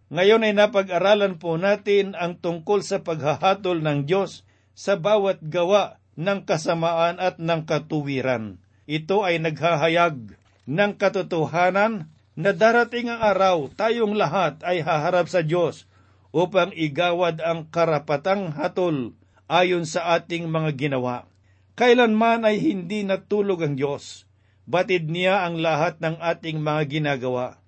Ngayon 0.09 0.47
ay 0.47 0.57
napag-aralan 0.57 1.37
po 1.37 1.61
natin 1.61 2.17
ang 2.17 2.41
tungkol 2.41 2.81
sa 2.81 3.05
paghahatol 3.05 3.85
ng 3.85 4.09
Diyos 4.09 4.49
sa 4.73 4.97
bawat 4.97 5.43
gawa 5.45 6.01
ng 6.19 6.49
kasamaan 6.49 7.21
at 7.21 7.37
ng 7.39 7.63
katuwiran. 7.69 8.59
Ito 8.89 9.23
ay 9.23 9.43
naghahayag 9.43 10.33
ng 10.65 10.93
katotohanan 10.97 12.09
na 12.39 12.51
darating 12.55 13.11
ang 13.11 13.21
araw 13.21 13.57
tayong 13.75 14.15
lahat 14.15 14.63
ay 14.63 14.81
haharap 14.87 15.27
sa 15.27 15.43
Diyos 15.43 15.91
upang 16.31 16.71
igawad 16.71 17.43
ang 17.43 17.67
karapatang 17.67 18.55
hatol 18.55 19.18
ayon 19.49 19.89
sa 19.89 20.15
ating 20.15 20.47
mga 20.47 20.77
ginawa. 20.77 21.27
Kailanman 21.75 22.45
ay 22.45 22.61
hindi 22.61 23.03
natulog 23.03 23.65
ang 23.65 23.75
Diyos. 23.75 24.29
Batid 24.69 25.09
niya 25.09 25.49
ang 25.49 25.59
lahat 25.59 25.99
ng 26.05 26.21
ating 26.21 26.61
mga 26.61 26.83
ginagawa. 26.93 27.59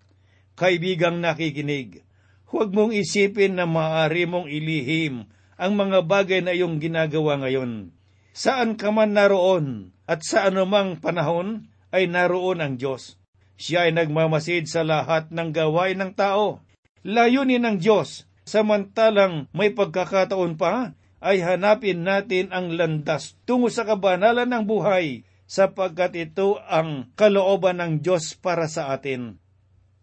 Kaibigang 0.55 1.25
nakikinig, 1.25 2.05
Huwag 2.51 2.75
mong 2.75 2.91
isipin 2.91 3.55
na 3.55 3.65
maaari 3.65 4.27
mong 4.27 4.51
ilihim 4.51 5.31
ang 5.55 5.73
mga 5.79 6.03
bagay 6.03 6.43
na 6.43 6.51
iyong 6.51 6.83
ginagawa 6.83 7.39
ngayon. 7.39 7.95
Saan 8.35 8.75
ka 8.75 8.91
man 8.91 9.15
naroon 9.15 9.95
at 10.11 10.27
sa 10.27 10.51
anumang 10.51 10.99
panahon 10.99 11.71
ay 11.95 12.11
naroon 12.11 12.59
ang 12.59 12.75
Diyos. 12.75 13.23
Siya 13.55 13.87
ay 13.87 13.95
nagmamasid 13.95 14.67
sa 14.67 14.83
lahat 14.83 15.31
ng 15.31 15.55
gawain 15.55 16.03
ng 16.03 16.13
tao. 16.19 16.59
Layunin 17.07 17.63
ng 17.63 17.79
Diyos, 17.79 18.27
samantalang 18.43 19.47
may 19.55 19.71
pagkakataon 19.71 20.59
pa, 20.59 20.99
ay 21.21 21.45
hanapin 21.45 22.03
natin 22.03 22.49
ang 22.51 22.73
landas 22.73 23.37
tungo 23.45 23.69
sa 23.69 23.85
kabanalan 23.85 24.49
ng 24.49 24.65
buhay 24.65 25.23
sapagkat 25.45 26.17
ito 26.17 26.57
ang 26.65 27.13
kalooban 27.15 27.79
ng 27.79 27.93
Diyos 28.01 28.33
para 28.39 28.67
sa 28.67 28.97
atin. 28.97 29.37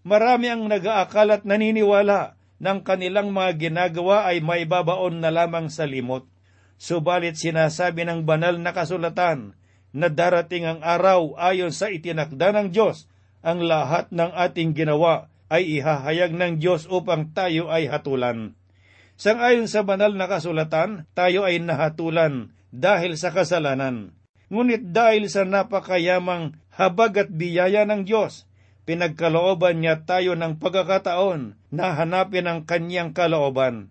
Marami 0.06 0.48
ang 0.48 0.70
nag-aakal 0.70 1.34
at 1.34 1.44
naniniwala 1.44 2.38
ng 2.62 2.80
kanilang 2.86 3.34
mga 3.34 3.70
ginagawa 3.70 4.30
ay 4.30 4.40
maibabaon 4.40 5.20
na 5.20 5.34
lamang 5.34 5.68
sa 5.68 5.84
limot. 5.84 6.26
Subalit 6.78 7.36
sinasabi 7.36 8.06
ng 8.06 8.24
banal 8.24 8.62
na 8.62 8.72
kasulatan 8.72 9.58
na 9.96 10.08
darating 10.14 10.70
ang 10.70 10.80
araw 10.86 11.34
ayon 11.42 11.74
sa 11.74 11.90
itinakda 11.90 12.54
ng 12.54 12.68
Diyos, 12.70 13.10
ang 13.42 13.66
lahat 13.66 14.14
ng 14.14 14.30
ating 14.30 14.78
ginawa 14.78 15.32
ay 15.48 15.80
ihahayag 15.80 16.36
ng 16.36 16.62
Diyos 16.62 16.86
upang 16.92 17.32
tayo 17.32 17.72
ay 17.72 17.88
hatulan. 17.88 18.54
Sangayon 19.18 19.66
sa 19.66 19.82
banal 19.82 20.14
na 20.14 20.30
kasulatan, 20.30 21.10
tayo 21.18 21.42
ay 21.42 21.58
nahatulan 21.58 22.54
dahil 22.70 23.18
sa 23.18 23.34
kasalanan. 23.34 24.14
Ngunit 24.54 24.94
dahil 24.94 25.26
sa 25.26 25.42
napakayamang 25.42 26.54
habag 26.70 27.26
at 27.26 27.30
biyaya 27.34 27.90
ng 27.90 28.06
Diyos, 28.06 28.46
pinagkalooban 28.86 29.82
niya 29.82 30.06
tayo 30.06 30.38
ng 30.38 30.62
pagkakataon 30.62 31.58
na 31.74 31.98
hanapin 31.98 32.46
ang 32.46 32.64
kanyang 32.70 33.12
kalooban. 33.12 33.90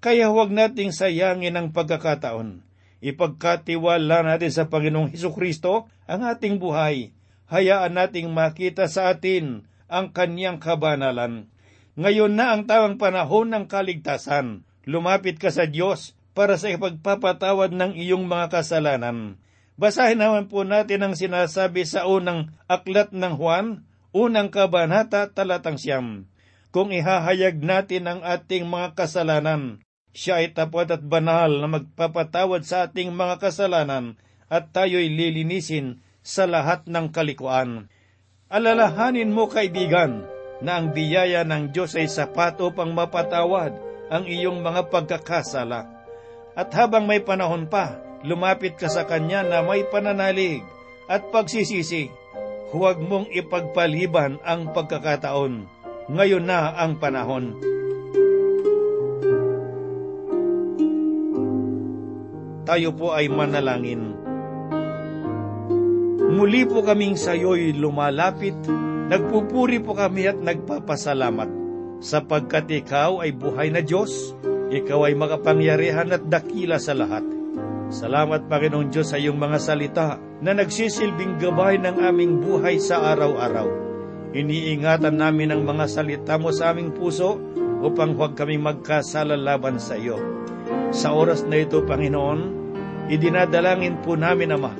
Kaya 0.00 0.32
huwag 0.32 0.50
nating 0.50 0.90
sayangin 0.90 1.54
ang 1.54 1.70
pagkakataon. 1.76 2.64
Ipagkatiwala 3.04 4.24
natin 4.24 4.50
sa 4.50 4.72
Panginoong 4.72 5.12
Heso 5.12 5.36
Kristo 5.36 5.92
ang 6.08 6.24
ating 6.24 6.56
buhay. 6.56 7.12
Hayaan 7.52 8.00
nating 8.00 8.32
makita 8.32 8.88
sa 8.88 9.12
atin 9.12 9.68
ang 9.84 10.16
kanyang 10.16 10.56
kabanalan. 10.56 11.51
Ngayon 11.92 12.32
na 12.32 12.56
ang 12.56 12.64
tawang 12.64 12.96
panahon 12.96 13.52
ng 13.52 13.68
kaligtasan. 13.68 14.64
Lumapit 14.88 15.36
ka 15.36 15.52
sa 15.52 15.68
Diyos 15.68 16.16
para 16.32 16.56
sa 16.56 16.72
ipagpapatawad 16.72 17.76
ng 17.76 17.92
iyong 18.00 18.24
mga 18.24 18.48
kasalanan. 18.48 19.36
Basahin 19.76 20.24
naman 20.24 20.48
po 20.48 20.64
natin 20.64 21.04
ang 21.04 21.14
sinasabi 21.16 21.84
sa 21.84 22.08
unang 22.08 22.56
aklat 22.64 23.12
ng 23.12 23.36
Juan, 23.36 23.84
unang 24.16 24.48
kabanata 24.48 25.28
talatang 25.36 25.76
siyam. 25.76 26.28
Kung 26.72 26.88
ihahayag 26.88 27.60
natin 27.60 28.08
ang 28.08 28.20
ating 28.24 28.64
mga 28.64 28.96
kasalanan, 28.96 29.84
siya 30.16 30.40
ay 30.40 30.56
tapat 30.56 30.88
at 30.88 31.04
banal 31.04 31.60
na 31.60 31.68
magpapatawad 31.68 32.64
sa 32.64 32.88
ating 32.88 33.12
mga 33.12 33.36
kasalanan 33.36 34.16
at 34.48 34.72
tayo'y 34.72 35.12
lilinisin 35.12 36.00
sa 36.24 36.48
lahat 36.48 36.88
ng 36.88 37.12
kalikuan. 37.12 37.92
Alalahanin 38.48 39.32
mo 39.32 39.52
kaibigan 39.52 40.31
na 40.62 40.78
ang 40.78 40.94
biyaya 40.94 41.42
ng 41.42 41.74
Diyos 41.74 41.98
ay 41.98 42.06
sapat 42.06 42.62
upang 42.62 42.94
mapatawad 42.94 43.74
ang 44.08 44.24
iyong 44.24 44.62
mga 44.62 44.88
pagkakasala. 44.88 45.90
At 46.54 46.70
habang 46.72 47.04
may 47.04 47.18
panahon 47.18 47.66
pa, 47.66 47.98
lumapit 48.22 48.78
ka 48.78 48.86
sa 48.86 49.02
Kanya 49.02 49.42
na 49.42 49.58
may 49.66 49.82
pananalig 49.90 50.62
at 51.10 51.28
pagsisisi. 51.34 52.08
Huwag 52.70 53.02
mong 53.02 53.28
ipagpaliban 53.34 54.38
ang 54.46 54.70
pagkakataon. 54.70 55.66
Ngayon 56.08 56.44
na 56.46 56.72
ang 56.78 56.96
panahon. 56.96 57.72
tayo 62.72 62.96
po 62.96 63.12
ay 63.12 63.28
manalangin. 63.28 64.16
Muli 66.32 66.64
po 66.64 66.80
kaming 66.80 67.20
sa 67.20 67.36
iyo'y 67.36 67.76
lumalapit, 67.76 68.56
nagpupuri 69.12 69.76
po 69.84 69.92
kami 69.92 70.24
at 70.24 70.40
nagpapasalamat, 70.40 71.52
sapagkat 72.00 72.64
ikaw 72.72 73.20
ay 73.20 73.36
buhay 73.36 73.68
na 73.68 73.84
Diyos, 73.84 74.32
ikaw 74.72 75.04
ay 75.04 75.12
makapangyarihan 75.12 76.16
at 76.16 76.24
dakila 76.32 76.80
sa 76.80 76.96
lahat. 76.96 77.20
Salamat 77.92 78.48
Panginoon 78.48 78.88
Diyos 78.88 79.12
sa 79.12 79.20
iyong 79.20 79.36
mga 79.36 79.58
salita 79.60 80.16
na 80.40 80.56
nagsisilbing 80.56 81.36
gabay 81.36 81.76
ng 81.76 82.00
aming 82.00 82.40
buhay 82.40 82.80
sa 82.80 83.12
araw-araw. 83.12 83.68
Iniingatan 84.32 85.20
namin 85.20 85.52
ang 85.52 85.60
mga 85.68 85.92
salita 85.92 86.40
mo 86.40 86.48
sa 86.48 86.72
aming 86.72 86.96
puso 86.96 87.36
upang 87.84 88.16
huwag 88.16 88.32
kaming 88.32 88.64
magkasala 88.64 89.36
laban 89.36 89.76
sa 89.76 90.00
iyo. 90.00 90.16
Sa 90.88 91.12
oras 91.12 91.44
na 91.44 91.60
ito, 91.60 91.84
Panginoon, 91.84 92.40
idinadalangin 93.12 94.00
po 94.00 94.16
namin, 94.16 94.56
Ama, 94.56 94.72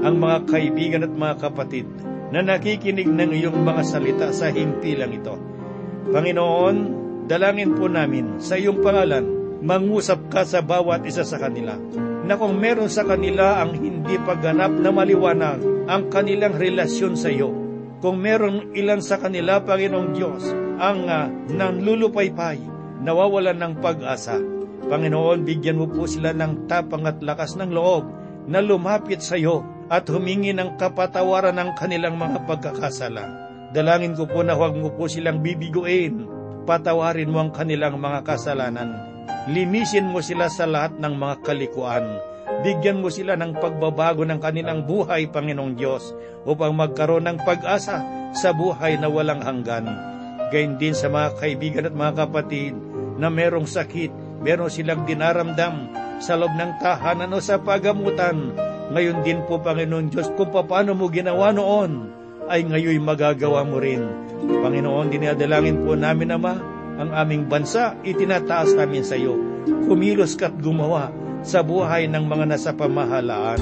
ang 0.00 0.16
mga 0.16 0.48
kaibigan 0.48 1.04
at 1.04 1.12
mga 1.12 1.44
kapatid 1.44 1.84
na 2.30 2.42
nakikinig 2.42 3.06
ng 3.06 3.30
iyong 3.34 3.62
mga 3.62 3.82
salita 3.86 4.28
sa 4.34 4.50
himpilang 4.50 5.14
ito. 5.14 5.34
Panginoon, 6.10 6.76
dalangin 7.26 7.74
po 7.74 7.86
namin 7.86 8.38
sa 8.42 8.58
iyong 8.58 8.82
pangalan, 8.82 9.26
mangusap 9.62 10.30
ka 10.30 10.46
sa 10.46 10.62
bawat 10.62 11.02
isa 11.06 11.26
sa 11.26 11.38
kanila 11.38 11.74
na 12.26 12.34
kung 12.34 12.58
meron 12.58 12.90
sa 12.90 13.06
kanila 13.06 13.62
ang 13.62 13.78
hindi 13.78 14.18
pagganap 14.18 14.74
na 14.82 14.90
maliwanag 14.90 15.62
ang 15.86 16.10
kanilang 16.10 16.58
relasyon 16.58 17.14
sa 17.14 17.30
iyo. 17.30 17.54
Kung 18.02 18.18
meron 18.20 18.74
ilan 18.74 19.00
sa 19.00 19.16
kanila, 19.16 19.62
Panginoong 19.62 20.10
Diyos, 20.12 20.42
ang 20.76 21.06
uh, 21.06 21.30
nanlulupaypay, 21.48 22.58
nawawalan 23.00 23.56
ng 23.56 23.74
pag-asa. 23.78 24.36
Panginoon, 24.90 25.46
bigyan 25.46 25.78
mo 25.78 25.86
po 25.86 26.04
sila 26.04 26.34
ng 26.34 26.66
tapang 26.66 27.06
at 27.06 27.22
lakas 27.22 27.54
ng 27.56 27.70
loob 27.70 28.04
na 28.50 28.58
lumapit 28.62 29.22
sa 29.22 29.38
iyo 29.38 29.62
at 29.86 30.06
humingi 30.10 30.50
ng 30.54 30.78
kapatawaran 30.80 31.56
ng 31.56 31.70
kanilang 31.78 32.18
mga 32.18 32.44
pagkakasala. 32.46 33.24
Dalangin 33.70 34.14
ko 34.18 34.26
po 34.26 34.42
na 34.42 34.54
huwag 34.54 34.74
mo 34.74 34.90
po 34.94 35.06
silang 35.06 35.42
bibiguin. 35.42 36.26
Patawarin 36.66 37.30
mo 37.30 37.46
ang 37.46 37.50
kanilang 37.54 37.98
mga 38.02 38.26
kasalanan 38.26 39.16
Linisin 39.46 40.10
mo 40.10 40.18
sila 40.18 40.50
sa 40.50 40.66
lahat 40.66 40.98
ng 40.98 41.14
mga 41.14 41.46
kalikuan. 41.46 42.02
Bigyan 42.66 42.98
mo 42.98 43.14
sila 43.14 43.38
ng 43.38 43.54
pagbabago 43.62 44.26
ng 44.26 44.42
kanilang 44.42 44.82
buhay, 44.82 45.30
Panginoong 45.30 45.78
Diyos, 45.78 46.10
upang 46.42 46.74
magkaroon 46.74 47.30
ng 47.30 47.38
pag-asa 47.46 48.02
sa 48.34 48.50
buhay 48.50 48.98
na 48.98 49.06
walang 49.06 49.38
hanggan. 49.38 49.86
Gayun 50.50 50.82
din 50.82 50.98
sa 50.98 51.06
mga 51.06 51.38
kaibigan 51.38 51.86
at 51.86 51.94
mga 51.94 52.26
kapatid 52.26 52.74
na 53.22 53.30
merong 53.30 53.70
sakit, 53.70 54.10
meron 54.42 54.66
silang 54.66 55.06
dinaramdam 55.06 55.94
sa 56.18 56.34
loob 56.34 56.50
ng 56.58 56.82
tahanan 56.82 57.30
o 57.30 57.38
sa 57.38 57.62
pagamutan. 57.62 58.50
Ngayon 58.96 59.20
din 59.28 59.44
po, 59.44 59.60
Panginoon 59.60 60.08
Diyos, 60.08 60.32
kung 60.40 60.48
paano 60.48 60.96
mo 60.96 61.12
ginawa 61.12 61.52
noon, 61.52 62.08
ay 62.48 62.64
ngayon 62.64 63.04
magagawa 63.04 63.60
mo 63.60 63.76
rin. 63.76 64.00
Panginoon, 64.40 65.12
dinadalangin 65.12 65.84
po 65.84 65.92
namin, 65.92 66.32
Ama, 66.32 66.56
ang 66.96 67.12
aming 67.12 67.44
bansa, 67.44 67.92
itinataas 68.08 68.72
namin 68.72 69.04
sa 69.04 69.20
iyo. 69.20 69.36
Kumilos 69.84 70.32
ka't 70.40 70.56
gumawa 70.64 71.12
sa 71.44 71.60
buhay 71.60 72.08
ng 72.08 72.24
mga 72.24 72.48
nasa 72.48 72.72
pamahalaan. 72.72 73.60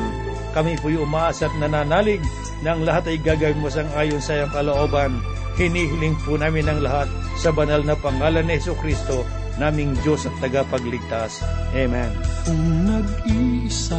Kami 0.55 0.79
po'y 0.79 1.03
umaas 1.03 1.43
at 1.43 1.51
nananalig 1.59 2.23
na 2.63 2.79
ang 2.79 2.87
lahat 2.87 3.11
ay 3.11 3.19
gagawin 3.19 3.59
mo 3.59 3.67
sang 3.67 3.91
ayon 3.99 4.23
sa 4.23 4.39
iyong 4.39 4.55
kalooban. 4.55 5.19
Hinihiling 5.59 6.15
po 6.23 6.39
namin 6.39 6.71
ang 6.71 6.79
lahat 6.79 7.11
sa 7.43 7.51
banal 7.51 7.83
na 7.83 7.99
pangalan 7.99 8.47
ni 8.47 8.55
Yeso 8.55 8.79
Kristo, 8.79 9.27
naming 9.59 9.99
Diyos 10.07 10.31
at 10.31 10.35
tagapagligtas. 10.39 11.43
Amen. 11.75 12.15
Kung 12.47 12.87
nag-iisa 12.87 13.99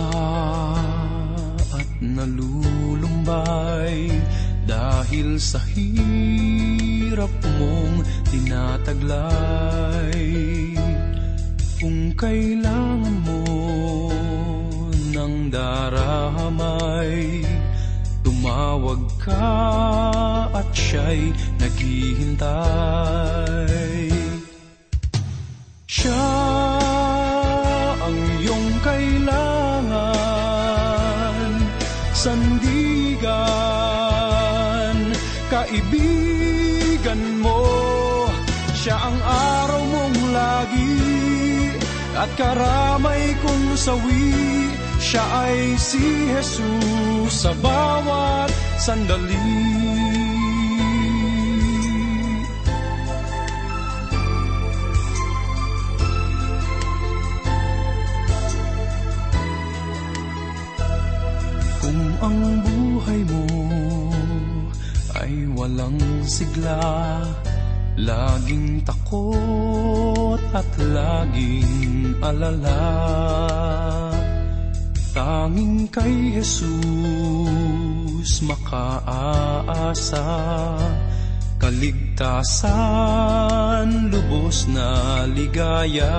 nalulumbay 2.14 3.98
dahil 4.70 5.42
sa 5.42 5.58
hirap 5.74 7.34
mong 7.58 8.06
tinataglay. 8.30 10.22
Kung 11.82 12.14
kailangan 12.14 13.18
mo 13.26 13.42
ng 15.10 15.50
daramay 15.50 17.42
Tumawag 18.26 19.06
ka 19.22 20.50
at 20.50 20.70
siya'y 20.74 21.30
naghihintay. 21.62 22.50
Siya 25.90 26.35
Sandigan, 32.26 33.30
kaibigan 35.46 37.22
mo 37.38 37.62
Siya 38.74 38.98
ang 38.98 39.22
araw 39.22 39.84
mong 39.86 40.34
lagi. 40.34 41.06
At 42.18 42.34
karamay 42.34 43.38
kong 43.46 43.78
sawi 43.78 44.34
Siya 44.98 45.22
ay 45.22 45.78
si 45.78 46.34
Jesus 46.34 47.46
sa 47.46 47.54
bawat 47.62 48.50
sandali 48.82 49.85
sigla. 66.28 67.24
Laging 67.96 68.84
takot 68.84 70.44
at 70.52 70.68
laging 70.78 72.20
alala. 72.20 72.84
Tanging 75.16 75.88
kay 75.88 76.36
Jesus 76.36 78.44
makaasa. 78.44 80.28
Kaligtasan, 81.56 82.68
lubos 84.12 84.68
na 84.68 85.24
ligaya 85.24 86.12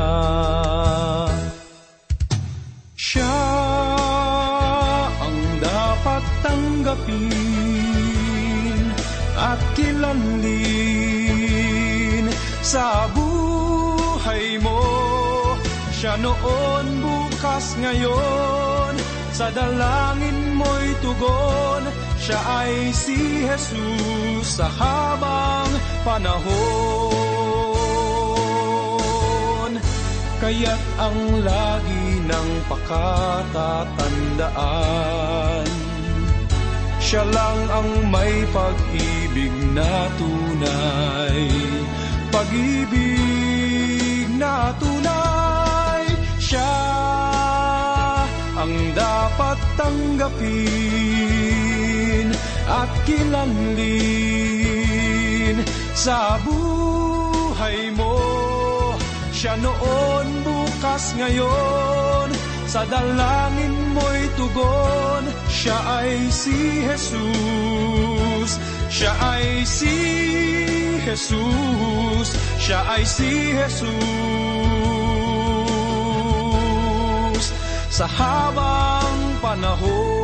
sa 12.66 13.06
buhay 13.14 14.58
mo. 14.58 14.82
Siya 15.94 16.18
noon, 16.18 16.98
bukas, 16.98 17.78
ngayon, 17.78 18.98
sa 19.30 19.54
dalangin 19.54 20.58
mo'y 20.58 20.98
tugon. 20.98 21.86
Siya 22.18 22.42
ay 22.42 22.90
si 22.90 23.46
Jesus 23.46 24.58
sa 24.58 24.66
habang 24.66 25.70
panahon. 26.02 26.50
Kaya't 30.36 30.84
ang 31.00 31.40
lagi 31.40 32.20
ng 32.28 32.68
pakatatandaan 32.68 35.64
Siya 37.00 37.24
lang 37.24 37.58
ang 37.72 38.12
may 38.12 38.44
pag-ibig 38.52 39.48
na 39.72 40.12
tunay 40.20 41.65
Pag-ibig 42.46 44.30
na 44.38 44.70
tunay. 44.78 46.06
Siya 46.38 46.78
ang 48.54 48.94
dapat 48.94 49.58
tanggapin 49.74 50.46
At 52.70 52.86
kilanlin. 53.02 53.66
Sa 55.98 56.38
buhay 56.46 57.90
mo 57.98 58.14
siya 59.34 59.58
noon, 59.58 60.26
bukas, 60.46 61.18
ngayon. 61.18 62.30
Sa 62.70 62.86
dalangin 62.86 63.74
mo'y 63.94 64.26
tugon 64.34 65.24
Siya 65.50 65.76
ay 66.02 66.30
si 66.30 66.82
Jesus 66.86 68.75
Siya 68.86 69.12
ay 69.18 69.66
si 69.66 69.96
Jesus. 71.02 72.28
Siya 72.58 72.80
ay 72.90 73.02
si 73.06 73.52
Jesus. 73.54 73.92
Sa 77.90 78.04
habang 78.04 79.40
panahon 79.40 80.15